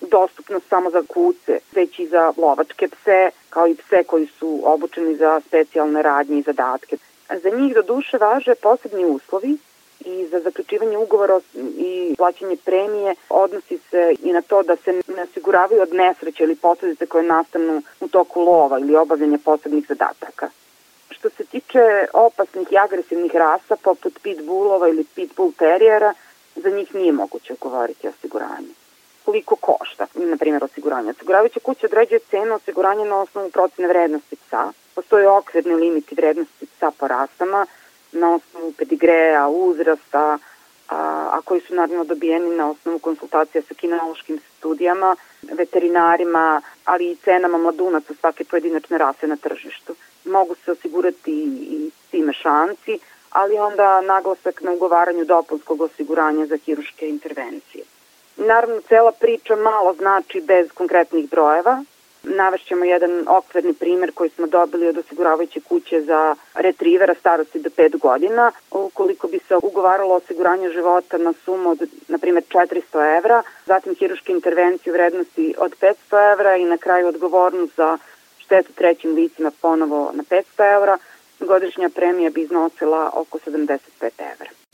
dostupno 0.00 0.60
samo 0.70 0.90
za 0.90 1.02
kuce, 1.08 1.58
već 1.72 1.98
i 1.98 2.06
za 2.06 2.32
lovačke 2.36 2.88
pse, 2.88 3.30
kao 3.50 3.66
i 3.68 3.74
pse 3.74 4.04
koji 4.04 4.26
su 4.26 4.60
obučeni 4.64 5.16
za 5.16 5.40
specijalne 5.40 6.02
radnje 6.02 6.38
i 6.38 6.42
zadatke. 6.42 6.96
Za 7.28 7.50
njih 7.50 7.74
do 7.74 7.82
duše 7.82 8.18
važe 8.18 8.54
posebni 8.54 9.04
uslovi 9.04 9.58
i 10.00 10.26
za 10.26 10.40
zaključivanje 10.40 10.96
ugovora 10.96 11.40
i 11.76 12.14
plaćanje 12.18 12.56
premije 12.64 13.14
odnosi 13.28 13.78
se 13.90 14.14
i 14.22 14.32
na 14.32 14.42
to 14.42 14.62
da 14.62 14.76
se 14.76 14.92
ne 14.92 15.22
osiguravaju 15.22 15.82
od 15.82 15.92
nesreće 15.92 16.42
ili 16.42 16.56
posledice 16.56 17.06
koje 17.06 17.24
nastanu 17.24 17.82
u 18.00 18.08
toku 18.08 18.40
lova 18.40 18.78
ili 18.78 18.96
obavljanja 18.96 19.38
posebnih 19.44 19.84
zadataka. 19.88 20.50
Što 21.10 21.30
se 21.30 21.44
tiče 21.44 22.06
opasnih 22.12 22.72
i 22.72 22.78
agresivnih 22.78 23.34
rasa 23.34 23.76
poput 23.76 24.18
pitbullova 24.22 24.88
ili 24.88 25.04
pitbull 25.14 25.52
terijera, 25.52 26.14
za 26.56 26.70
njih 26.70 26.94
nije 26.94 27.12
moguće 27.12 27.52
ugovoriti 27.52 28.08
osiguranje. 28.08 28.85
Koliko 29.26 29.56
košta, 29.56 30.06
na 30.14 30.36
primjer, 30.36 30.64
osiguranje? 30.64 31.10
Osiguravajuća 31.10 31.60
kuća 31.60 31.86
određuje 31.86 32.20
cenu 32.30 32.54
osiguranja 32.54 33.04
na 33.04 33.20
osnovu 33.20 33.50
procene 33.50 33.88
vrednosti 33.88 34.36
psa. 34.36 34.72
Postoje 34.94 35.28
okvirni 35.28 35.74
limiti 35.74 36.14
vrednosti 36.14 36.66
psa 36.66 36.90
po 36.98 37.08
rasama, 37.08 37.66
na 38.12 38.34
osnovu 38.34 38.72
pedigreja, 38.72 39.48
uzrasta, 39.48 40.38
a, 40.88 40.98
a 41.32 41.40
koji 41.44 41.60
su 41.60 41.74
naravno 41.74 42.04
dobijeni 42.04 42.56
na 42.56 42.70
osnovu 42.70 42.98
konsultacija 42.98 43.62
sa 43.62 43.74
kinološkim 43.74 44.40
studijama, 44.58 45.16
veterinarima, 45.42 46.62
ali 46.84 47.10
i 47.10 47.16
cenama 47.16 47.58
mladunaca 47.58 48.14
svake 48.20 48.44
pojedinačne 48.44 48.98
rase 48.98 49.26
na 49.26 49.36
tržištu. 49.36 49.94
Mogu 50.24 50.54
se 50.64 50.72
osigurati 50.72 51.32
i 51.70 51.90
psi 52.08 52.22
mešanci, 52.22 52.98
ali 53.30 53.58
onda 53.58 54.00
naglasak 54.00 54.62
na 54.62 54.72
ugovaranju 54.72 55.24
dopunskog 55.24 55.80
osiguranja 55.80 56.46
za 56.46 56.56
hiruške 56.56 57.08
intervencije. 57.08 57.84
Naravno, 58.36 58.80
cela 58.88 59.12
priča 59.12 59.56
malo 59.56 59.94
znači 59.94 60.40
bez 60.40 60.72
konkretnih 60.74 61.30
brojeva, 61.30 61.82
Navešćemo 62.28 62.84
jedan 62.84 63.24
okvirni 63.28 63.74
primer 63.74 64.12
koji 64.14 64.30
smo 64.30 64.46
dobili 64.46 64.88
od 64.88 64.98
osiguravajuće 64.98 65.60
kuće 65.60 66.00
za 66.02 66.34
retrivera 66.54 67.14
starosti 67.14 67.58
do 67.58 67.70
5 67.70 67.98
godina. 67.98 68.52
Ukoliko 68.70 69.28
bi 69.28 69.38
se 69.48 69.56
ugovaralo 69.62 70.14
osiguranje 70.14 70.70
života 70.70 71.18
na 71.18 71.32
sumu 71.44 71.70
od, 71.70 71.82
na 72.08 72.18
primjer, 72.18 72.44
400 72.48 73.16
evra, 73.18 73.42
zatim 73.66 73.94
hiruške 73.94 74.32
intervencije 74.32 74.92
u 74.92 74.96
vrednosti 74.96 75.54
od 75.58 75.74
500 75.80 76.32
evra 76.32 76.56
i 76.56 76.64
na 76.64 76.76
kraju 76.76 77.08
odgovornost 77.08 77.76
za 77.76 77.98
štetu 78.38 78.72
trećim 78.72 79.14
licima 79.14 79.50
ponovo 79.60 80.12
na 80.14 80.22
500 80.22 80.76
evra, 80.76 80.98
godišnja 81.40 81.88
premija 81.88 82.30
bi 82.30 82.42
iznosila 82.42 83.10
oko 83.14 83.38
75 83.38 83.78
evra. 84.18 84.65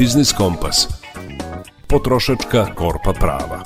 Biznis 0.00 0.32
Kompas. 0.32 0.88
Potrošačka 1.88 2.74
korpa 2.74 3.12
prava. 3.12 3.62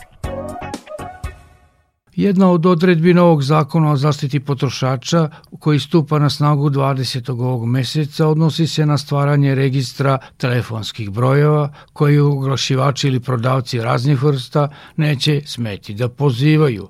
Jedna 2.16 2.51
od 2.51 2.66
odredbi 2.66 3.14
novog 3.14 3.43
zakona 3.43 3.93
o 3.93 3.97
zaštiti 3.97 4.41
potrošača 4.41 5.28
koji 5.59 5.80
stupa 5.80 6.18
na 6.18 6.30
snagu 6.30 6.70
20. 6.70 7.30
ovog 7.30 7.66
meseca 7.66 8.28
odnosi 8.28 8.66
se 8.66 8.87
na 8.87 8.99
stvaranje 8.99 9.55
registra 9.55 10.18
telefonskih 10.37 11.11
brojeva 11.11 11.72
koji 11.93 12.18
oglašivači 12.18 13.09
ili 13.09 13.20
prodavci 13.20 13.80
raznih 13.80 14.22
vrsta 14.22 14.68
neće 14.97 15.41
smeti 15.47 15.95
da 15.95 16.09
pozivaju. 16.09 16.89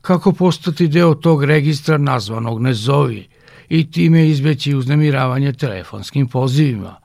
Kako 0.00 0.32
postati 0.32 0.88
deo 0.88 1.14
tog 1.14 1.44
registra 1.44 1.98
nazvanog 1.98 2.60
ne 2.62 2.74
zovi 2.74 3.28
i 3.68 3.90
time 3.90 4.28
izbeći 4.28 4.74
uznemiravanje 4.74 5.52
telefonskim 5.52 6.28
pozivima? 6.28 7.03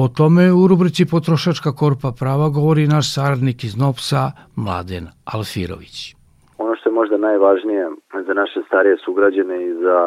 O 0.00 0.08
tome 0.18 0.44
u 0.52 0.62
rubrici 0.70 1.02
Potrošačka 1.14 1.70
korpa 1.80 2.10
prava 2.20 2.46
govori 2.58 2.92
naš 2.96 3.06
saradnik 3.14 3.58
iz 3.64 3.74
NOPSA 3.84 4.22
Mladen 4.64 5.06
Alfirović. 5.34 5.96
Ono 6.58 6.72
što 6.76 6.88
je 6.88 6.98
možda 7.00 7.16
najvažnije 7.28 7.84
za 8.26 8.34
naše 8.34 8.60
starije 8.68 8.96
sugrađane 9.04 9.56
i 9.66 9.74
za 9.84 9.98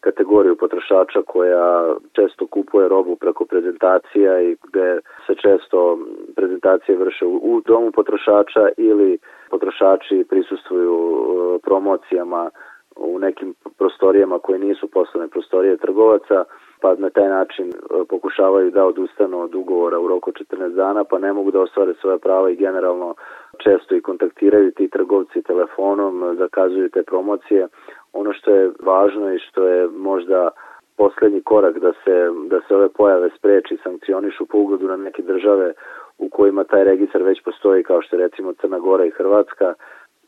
kategoriju 0.00 0.56
potrošača 0.56 1.20
koja 1.26 1.94
često 2.16 2.46
kupuje 2.46 2.88
robu 2.88 3.16
preko 3.16 3.44
prezentacija 3.44 4.32
i 4.40 4.56
gde 4.66 4.88
se 5.26 5.34
često 5.44 5.98
prezentacije 6.36 6.98
vrše 6.98 7.24
u 7.50 7.62
domu 7.66 7.90
potrošača 7.98 8.64
ili 8.76 9.18
potrošači 9.50 10.26
prisustvuju 10.30 10.96
e, 10.96 11.58
promocijama 11.66 12.50
u 12.96 13.18
nekim 13.18 13.54
prostorijama 13.78 14.38
koje 14.38 14.58
nisu 14.58 14.88
poslovne 14.88 15.28
prostorije 15.28 15.76
trgovaca, 15.76 16.44
pa 16.80 16.94
na 16.94 17.10
taj 17.10 17.28
način 17.28 17.68
e, 17.68 17.72
pokušavaju 18.08 18.70
da 18.70 18.84
odustanu 18.84 19.40
od 19.40 19.54
ugovora 19.54 19.98
u 19.98 20.08
roku 20.08 20.30
od 20.30 20.36
14 20.50 20.74
dana, 20.74 21.04
pa 21.04 21.18
ne 21.18 21.32
mogu 21.32 21.50
da 21.50 21.60
ostvare 21.60 21.94
svoje 22.00 22.18
prava 22.18 22.50
i 22.50 22.56
generalno 22.56 23.14
često 23.58 23.94
i 23.94 24.00
kontaktiraju 24.00 24.70
ti 24.70 24.88
trgovci 24.88 25.42
telefonom, 25.42 26.36
zakazuju 26.38 26.88
te 26.88 27.02
promocije. 27.02 27.68
Ono 28.12 28.32
što 28.32 28.50
je 28.50 28.70
važno 28.82 29.34
i 29.34 29.38
što 29.38 29.66
je 29.66 29.88
možda 29.88 30.50
poslednji 30.96 31.42
korak 31.42 31.78
da 31.78 31.92
se, 32.04 32.30
da 32.46 32.60
se 32.68 32.76
ove 32.76 32.88
pojave 32.88 33.30
spreči 33.38 33.78
sankcionišu 33.82 34.46
po 34.46 34.58
ugledu 34.58 34.88
na 34.88 34.96
neke 34.96 35.22
države 35.22 35.72
u 36.18 36.28
kojima 36.28 36.64
taj 36.64 36.84
registar 36.84 37.22
već 37.22 37.42
postoji 37.44 37.82
kao 37.82 38.02
što 38.02 38.16
recimo 38.16 38.52
Crna 38.52 38.78
Gora 38.78 39.04
i 39.04 39.10
Hrvatska, 39.10 39.74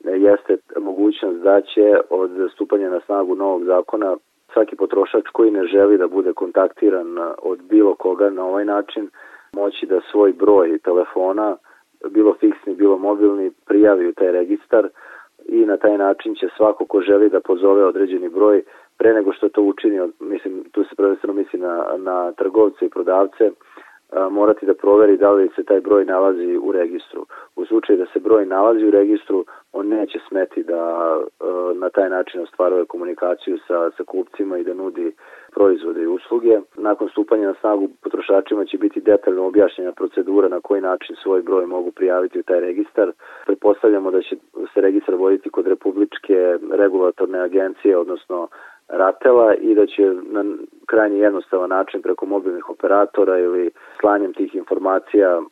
jeste 0.04 0.56
mogućnost 0.80 1.38
da 1.38 1.60
će 1.60 1.94
od 2.10 2.30
stupanja 2.54 2.90
na 2.90 3.00
snagu 3.06 3.34
novog 3.34 3.64
zakona 3.64 4.16
svaki 4.52 4.76
potrošač 4.76 5.24
koji 5.32 5.50
ne 5.50 5.64
želi 5.64 5.98
da 5.98 6.08
bude 6.08 6.32
kontaktiran 6.32 7.18
od 7.42 7.58
bilo 7.62 7.94
koga 7.94 8.30
na 8.30 8.44
ovaj 8.44 8.64
način 8.64 9.10
moći 9.52 9.86
da 9.86 10.00
svoj 10.10 10.32
broj 10.32 10.78
telefona, 10.78 11.56
bilo 12.10 12.34
fiksni, 12.40 12.74
bilo 12.74 12.98
mobilni, 12.98 13.50
prijavi 13.66 14.08
u 14.08 14.12
taj 14.12 14.32
registar 14.32 14.88
i 15.48 15.66
na 15.66 15.76
taj 15.76 15.98
način 15.98 16.34
će 16.34 16.48
svako 16.56 16.84
ko 16.84 17.00
želi 17.00 17.28
da 17.28 17.40
pozove 17.40 17.84
određeni 17.84 18.28
broj 18.28 18.62
pre 18.98 19.12
nego 19.12 19.32
što 19.32 19.48
to 19.48 19.62
učini, 19.62 20.12
mislim, 20.20 20.64
tu 20.72 20.84
se 20.84 20.96
prvenstveno 20.96 21.34
misli 21.34 21.58
na, 21.58 21.84
na 21.98 22.32
trgovce 22.32 22.86
i 22.86 22.88
prodavce, 22.88 23.50
morati 24.30 24.66
da 24.66 24.74
proveri 24.74 25.16
da 25.16 25.30
li 25.32 25.50
se 25.56 25.64
taj 25.64 25.80
broj 25.80 26.04
nalazi 26.04 26.58
u 26.62 26.72
registru. 26.72 27.26
U 27.56 27.64
slučaju 27.64 27.98
da 27.98 28.06
se 28.12 28.20
broj 28.20 28.46
nalazi 28.46 28.86
u 28.86 28.90
registru, 28.90 29.44
on 29.72 29.88
neće 29.88 30.18
smeti 30.28 30.62
da 30.62 30.80
na 31.74 31.90
taj 31.90 32.10
način 32.10 32.40
ostvaruje 32.40 32.84
komunikaciju 32.84 33.58
sa, 33.66 33.90
sa 33.96 34.04
kupcima 34.04 34.58
i 34.58 34.64
da 34.64 34.74
nudi 34.74 35.12
proizvode 35.54 36.02
i 36.02 36.06
usluge. 36.06 36.60
Nakon 36.76 37.08
stupanja 37.08 37.46
na 37.48 37.54
snagu 37.60 37.88
potrošačima 38.02 38.64
će 38.64 38.78
biti 38.78 39.00
detaljno 39.00 39.46
objašnjena 39.46 39.92
procedura 39.92 40.48
na 40.48 40.60
koji 40.60 40.80
način 40.80 41.16
svoj 41.22 41.42
broj 41.42 41.66
mogu 41.66 41.90
prijaviti 41.90 42.38
u 42.38 42.42
taj 42.42 42.60
registar. 42.60 43.12
Pretpostavljamo 43.46 44.10
da 44.10 44.22
će 44.22 44.36
se 44.74 44.80
registar 44.80 45.14
voditi 45.14 45.50
kod 45.50 45.66
Republičke 45.66 46.58
regulatorne 46.70 47.38
agencije, 47.38 47.98
odnosno 47.98 48.48
ratela 48.88 49.54
i 49.54 49.74
da 49.74 49.86
će 49.86 50.02
na 50.22 50.44
krajnje 50.86 51.18
jednostavan 51.18 51.70
način 51.70 52.02
preko 52.02 52.26
mobilnih 52.26 52.70
operatora 52.70 53.38
ili 53.38 53.70
slanjem 54.00 54.32
tih 54.32 54.54
informacija 54.54 55.42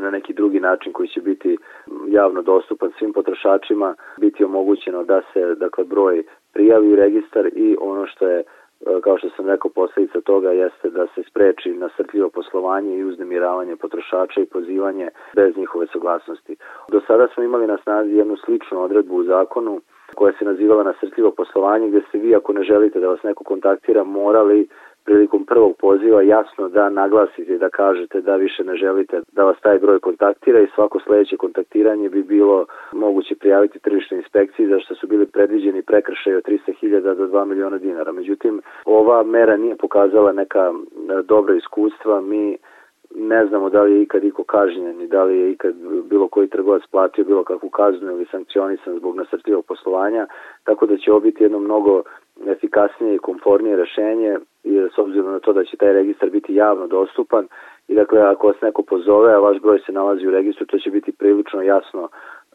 na 0.00 0.10
neki 0.10 0.32
drugi 0.32 0.60
način 0.60 0.92
koji 0.92 1.08
će 1.08 1.20
biti 1.20 1.58
javno 2.08 2.42
dostupan 2.42 2.92
svim 2.98 3.12
potrošačima 3.12 3.94
biti 4.18 4.44
omogućeno 4.44 5.04
da 5.04 5.22
se 5.32 5.54
dakle 5.54 5.84
broj 5.84 6.22
prijavi 6.52 6.92
u 6.92 6.96
registar 6.96 7.46
i 7.46 7.76
ono 7.80 8.06
što 8.06 8.28
je 8.28 8.38
e, 8.38 8.44
kao 9.04 9.18
što 9.18 9.28
sam 9.36 9.46
rekao 9.46 9.70
posledica 9.70 10.20
toga 10.20 10.50
jeste 10.50 10.90
da 10.90 11.06
se 11.14 11.22
spreči 11.30 11.70
nasrtljivo 11.70 12.28
poslovanje 12.28 12.96
i 12.96 13.04
uznemiravanje 13.04 13.76
potrošača 13.76 14.40
i 14.40 14.46
pozivanje 14.46 15.08
bez 15.34 15.56
njihove 15.56 15.86
saglasnosti. 15.92 16.56
Do 16.88 17.00
sada 17.06 17.28
smo 17.34 17.42
imali 17.42 17.66
na 17.66 17.78
snazi 17.82 18.10
jednu 18.10 18.36
sličnu 18.36 18.82
odredbu 18.82 19.16
u 19.16 19.24
zakonu 19.24 19.80
koja 20.14 20.32
se 20.38 20.44
nazivala 20.44 20.82
nasrtljivo 20.82 21.30
poslovanje 21.30 21.88
gde 21.88 22.00
ste 22.08 22.18
vi 22.18 22.34
ako 22.34 22.52
ne 22.52 22.62
želite 22.62 23.00
da 23.00 23.08
vas 23.08 23.22
neko 23.22 23.44
kontaktira 23.44 24.04
morali 24.04 24.68
prilikom 25.06 25.44
prvog 25.44 25.76
poziva 25.76 26.22
jasno 26.22 26.68
da 26.68 26.90
naglasite 26.90 27.58
da 27.58 27.68
kažete 27.68 28.20
da 28.20 28.36
više 28.36 28.64
ne 28.64 28.74
želite 28.74 29.20
da 29.32 29.42
vas 29.44 29.56
taj 29.60 29.78
broj 29.78 29.98
kontaktira 29.98 30.60
i 30.60 30.72
svako 30.74 31.00
sledeće 31.00 31.36
kontaktiranje 31.36 32.08
bi 32.08 32.22
bilo 32.22 32.66
moguće 32.92 33.34
prijaviti 33.34 33.78
tržišnoj 33.78 34.18
inspekciji 34.18 34.66
za 34.66 34.80
što 34.80 34.94
su 34.94 35.06
bili 35.06 35.26
predviđeni 35.26 35.82
prekršaj 35.82 36.34
od 36.34 36.42
300.000 36.44 37.14
do 37.14 37.26
2 37.26 37.44
miliona 37.44 37.78
dinara. 37.78 38.12
Međutim, 38.12 38.62
ova 38.84 39.22
mera 39.22 39.56
nije 39.56 39.76
pokazala 39.76 40.32
neka 40.32 40.72
e, 40.72 41.22
dobra 41.22 41.54
iskustva. 41.54 42.20
Mi 42.20 42.56
ne 43.14 43.46
znamo 43.46 43.70
da 43.70 43.82
li 43.82 43.92
je 43.92 44.02
ikad 44.02 44.24
iko 44.24 44.44
kažnjen 44.44 45.00
i 45.00 45.06
da 45.06 45.24
li 45.24 45.38
je 45.38 45.50
ikad 45.50 45.74
bilo 46.10 46.28
koji 46.28 46.48
trgovac 46.48 46.82
platio 46.90 47.24
bilo 47.24 47.44
kakvu 47.44 47.70
kaznu 47.70 48.12
ili 48.12 48.26
sankcionisan 48.30 48.98
zbog 48.98 49.16
nasrtljivog 49.16 49.64
poslovanja, 49.66 50.26
tako 50.64 50.86
da 50.86 50.96
će 50.96 51.10
ovo 51.12 51.20
biti 51.20 51.44
jedno 51.44 51.58
mnogo 51.58 52.02
efikasnije 52.46 53.14
i 53.14 53.18
komfornije 53.18 53.76
rešenje 53.76 54.36
i 54.64 54.78
s 54.94 54.98
obzirom 54.98 55.32
na 55.32 55.38
to 55.38 55.52
da 55.52 55.64
će 55.64 55.76
taj 55.76 55.92
registar 55.92 56.30
biti 56.30 56.54
javno 56.54 56.86
dostupan 56.86 57.46
i 57.88 57.94
dakle 57.94 58.20
ako 58.20 58.46
vas 58.46 58.60
neko 58.62 58.82
pozove, 58.82 59.34
a 59.34 59.38
vaš 59.38 59.60
broj 59.60 59.78
se 59.86 59.92
nalazi 59.92 60.26
u 60.26 60.30
registru, 60.30 60.66
to 60.66 60.78
će 60.78 60.90
biti 60.90 61.12
prilično 61.12 61.62
jasno 61.62 62.08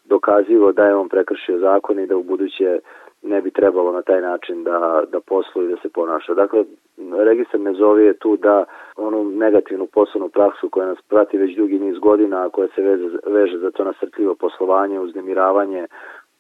dokazivo 0.06 0.72
da 0.72 0.86
je 0.86 0.96
on 0.96 1.10
prekršio 1.10 1.60
zakon 1.60 2.00
i 2.00 2.08
da 2.08 2.18
u 2.18 2.24
buduće 2.24 2.80
ne 3.24 3.42
bi 3.42 3.52
trebalo 3.52 3.92
na 3.92 4.02
taj 4.02 4.22
način 4.22 4.64
da, 4.64 5.04
da 5.12 5.20
posluje 5.20 5.68
i 5.68 5.76
da 5.76 5.82
se 5.82 5.90
ponaša. 5.90 6.34
Dakle, 6.34 6.66
registar 7.18 7.60
ne 7.60 7.74
zove 7.74 8.04
je 8.04 8.14
tu 8.14 8.38
da 8.38 8.66
onu 8.98 9.24
negativnu 9.24 9.88
poslovnu 9.94 10.30
praksu 10.30 10.70
koja 10.70 10.88
nas 10.88 11.02
prati 11.10 11.38
već 11.38 11.56
dugi 11.56 11.80
niz 11.80 12.00
godina, 12.00 12.46
a 12.46 12.50
koja 12.50 12.68
se 12.76 12.82
veže, 12.82 13.18
veže 13.28 13.58
za 13.58 13.72
to 13.72 13.84
nasrtljivo 13.84 14.36
poslovanje, 14.36 15.00
uznemiravanje 15.00 15.88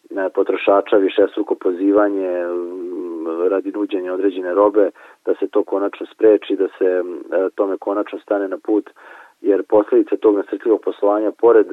e, 0.09 0.29
potrošača, 0.33 0.97
višestruko 0.97 1.55
pozivanje 1.55 2.27
m, 2.27 3.49
radi 3.49 3.71
nuđenja 3.71 4.13
određene 4.13 4.53
robe, 4.53 4.89
da 5.25 5.35
se 5.35 5.47
to 5.47 5.63
konačno 5.63 6.05
spreči, 6.05 6.55
da 6.55 6.67
se 6.77 6.85
e, 6.85 7.03
tome 7.55 7.77
konačno 7.77 8.19
stane 8.19 8.47
na 8.47 8.57
put 8.57 8.89
jer 9.41 9.63
posledice 9.63 10.17
tog 10.17 10.35
nasrtljivog 10.35 10.81
poslovanja 10.81 11.31
pored 11.31 11.67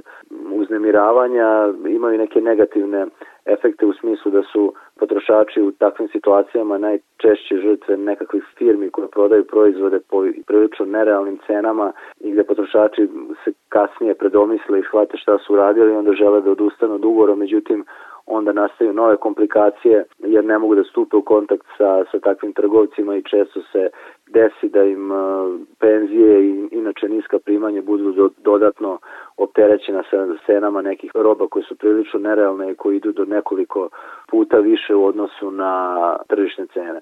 uznemiravanja 0.53 1.73
imaju 1.89 2.19
neke 2.19 2.41
negativne 2.41 3.07
efekte 3.47 3.87
u 3.87 3.93
smislu 3.93 4.31
da 4.31 4.43
su 4.43 4.73
potrošači 4.99 5.63
u 5.63 5.73
takvim 5.73 6.09
situacijama 6.09 6.79
najčešće 6.79 7.57
žrtve 7.57 7.97
nekakvih 7.97 8.45
firmi 8.59 8.91
koje 8.91 9.09
prodaju 9.09 9.45
proizvode 9.45 10.01
po 10.11 10.25
prilično 10.47 10.87
nerealnim 10.87 11.39
cenama 11.47 11.93
i 12.21 12.33
gde 12.33 12.45
potrošači 12.45 13.09
se 13.45 13.53
kasnije 13.69 14.15
predomisle 14.15 14.79
i 14.79 14.83
shvate 14.83 15.17
šta 15.17 15.39
su 15.39 15.57
radili 15.57 15.93
i 15.93 15.97
onda 15.97 16.13
žele 16.13 16.41
da 16.41 16.51
odustanu 16.51 16.95
od 16.95 17.05
ugovora, 17.05 17.35
međutim 17.35 17.85
onda 18.31 18.53
nastaju 18.53 18.93
nove 18.93 19.17
komplikacije 19.17 20.05
jer 20.19 20.45
ne 20.45 20.59
mogu 20.59 20.75
da 20.75 20.85
stupe 20.85 21.17
u 21.17 21.23
kontakt 21.23 21.67
sa, 21.79 22.05
sa 22.11 22.19
takvim 22.21 22.53
trgovcima 22.53 23.17
i 23.17 23.23
često 23.23 23.61
se 23.73 23.89
desi 24.27 24.69
da 24.69 24.83
im 24.83 25.11
uh, 25.11 25.19
penzije 25.79 26.45
i 26.45 26.69
inače 26.73 27.09
niska 27.09 27.39
primanja 27.39 27.83
budu 27.83 28.13
do, 28.13 28.31
dodatno 28.45 28.99
opterećena 29.37 30.03
sa 30.11 30.27
cenama 30.47 30.83
nekih 30.83 31.11
roba 31.15 31.47
koje 31.51 31.63
su 31.63 31.77
prilično 31.77 32.21
nerealne 32.21 32.73
i 32.73 32.75
koji 32.75 32.97
idu 32.97 33.13
do 33.13 33.25
nekoliko 33.25 33.89
puta 34.31 34.57
više 34.59 34.95
u 34.95 35.05
odnosu 35.05 35.51
na 35.51 36.17
tržišne 36.29 36.67
cene. 36.67 37.01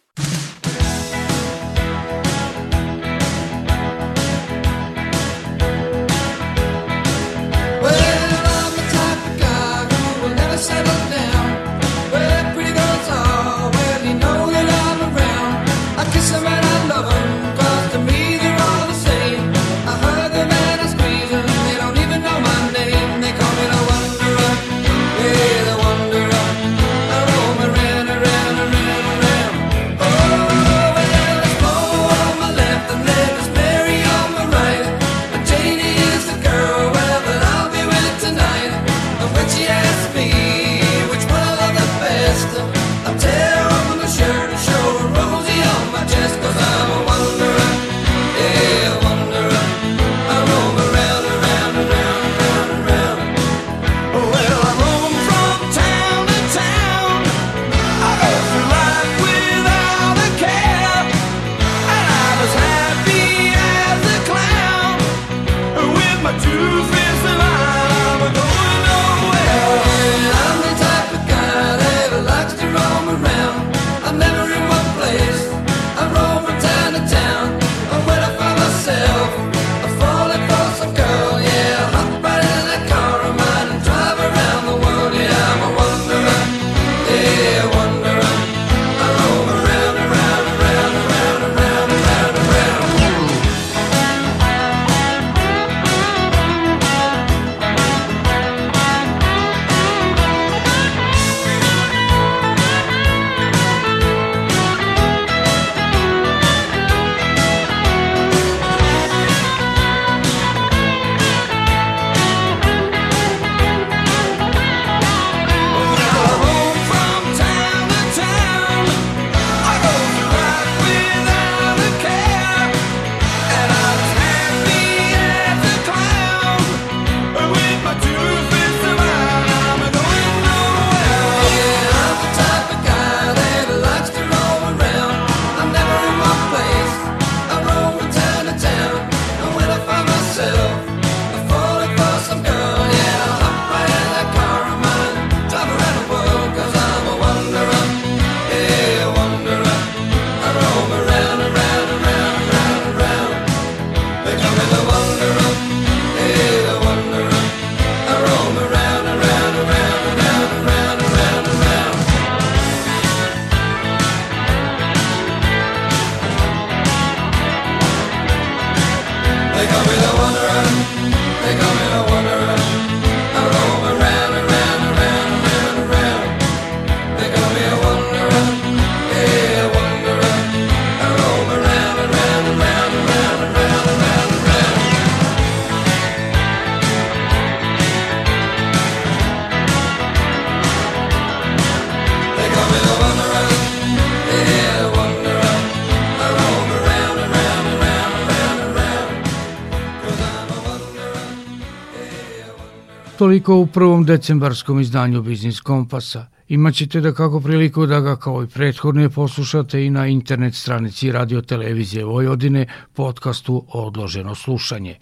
Toliko 203.36 203.56
u 203.56 203.66
prvom 203.66 204.04
decembarskom 204.04 204.80
izdanju 204.80 205.22
Biznis 205.22 205.60
Kompasa. 205.60 206.26
Imaćete 206.48 207.00
da 207.00 207.12
kako 207.12 207.40
priliku 207.40 207.86
da 207.86 208.00
ga 208.00 208.16
kao 208.16 208.42
i 208.42 208.46
prethodne 208.46 209.10
poslušate 209.10 209.84
i 209.84 209.90
na 209.90 210.06
internet 210.06 210.54
stranici 210.54 211.12
Radio 211.12 211.42
Televizije 211.42 212.04
Vojvodine 212.04 212.66
podcastu 212.94 213.64
Odloženo 213.68 214.34
slušanje. 214.34 214.96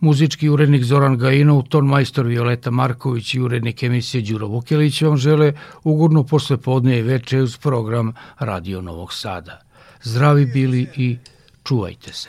Muzički 0.00 0.48
urednik 0.48 0.84
Zoran 0.84 1.18
Gajinov, 1.18 1.62
ton 1.62 1.86
majstor 1.86 2.26
Violeta 2.26 2.70
Marković 2.70 3.34
i 3.34 3.40
urednik 3.40 3.82
emisije 3.82 4.22
Đuro 4.22 4.46
Vukelić 4.46 5.02
vam 5.02 5.16
žele 5.16 5.52
ugodno 5.84 6.24
posle 6.24 6.56
podne 6.56 6.98
i 6.98 7.02
veče 7.02 7.42
uz 7.42 7.56
program 7.56 8.12
Radio 8.38 8.80
Novog 8.80 9.12
Sada. 9.14 9.60
Zdravi 10.02 10.46
bili 10.46 10.86
i 10.96 11.16
čuvajte 11.64 12.12
se. 12.12 12.28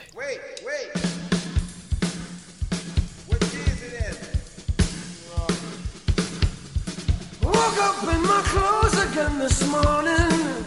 American 9.12 9.40
this 9.40 9.68
morning. 9.68 10.66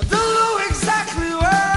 I 0.00 0.04
don't 0.08 0.34
know 0.34 0.58
exactly 0.66 1.34
where. 1.34 1.75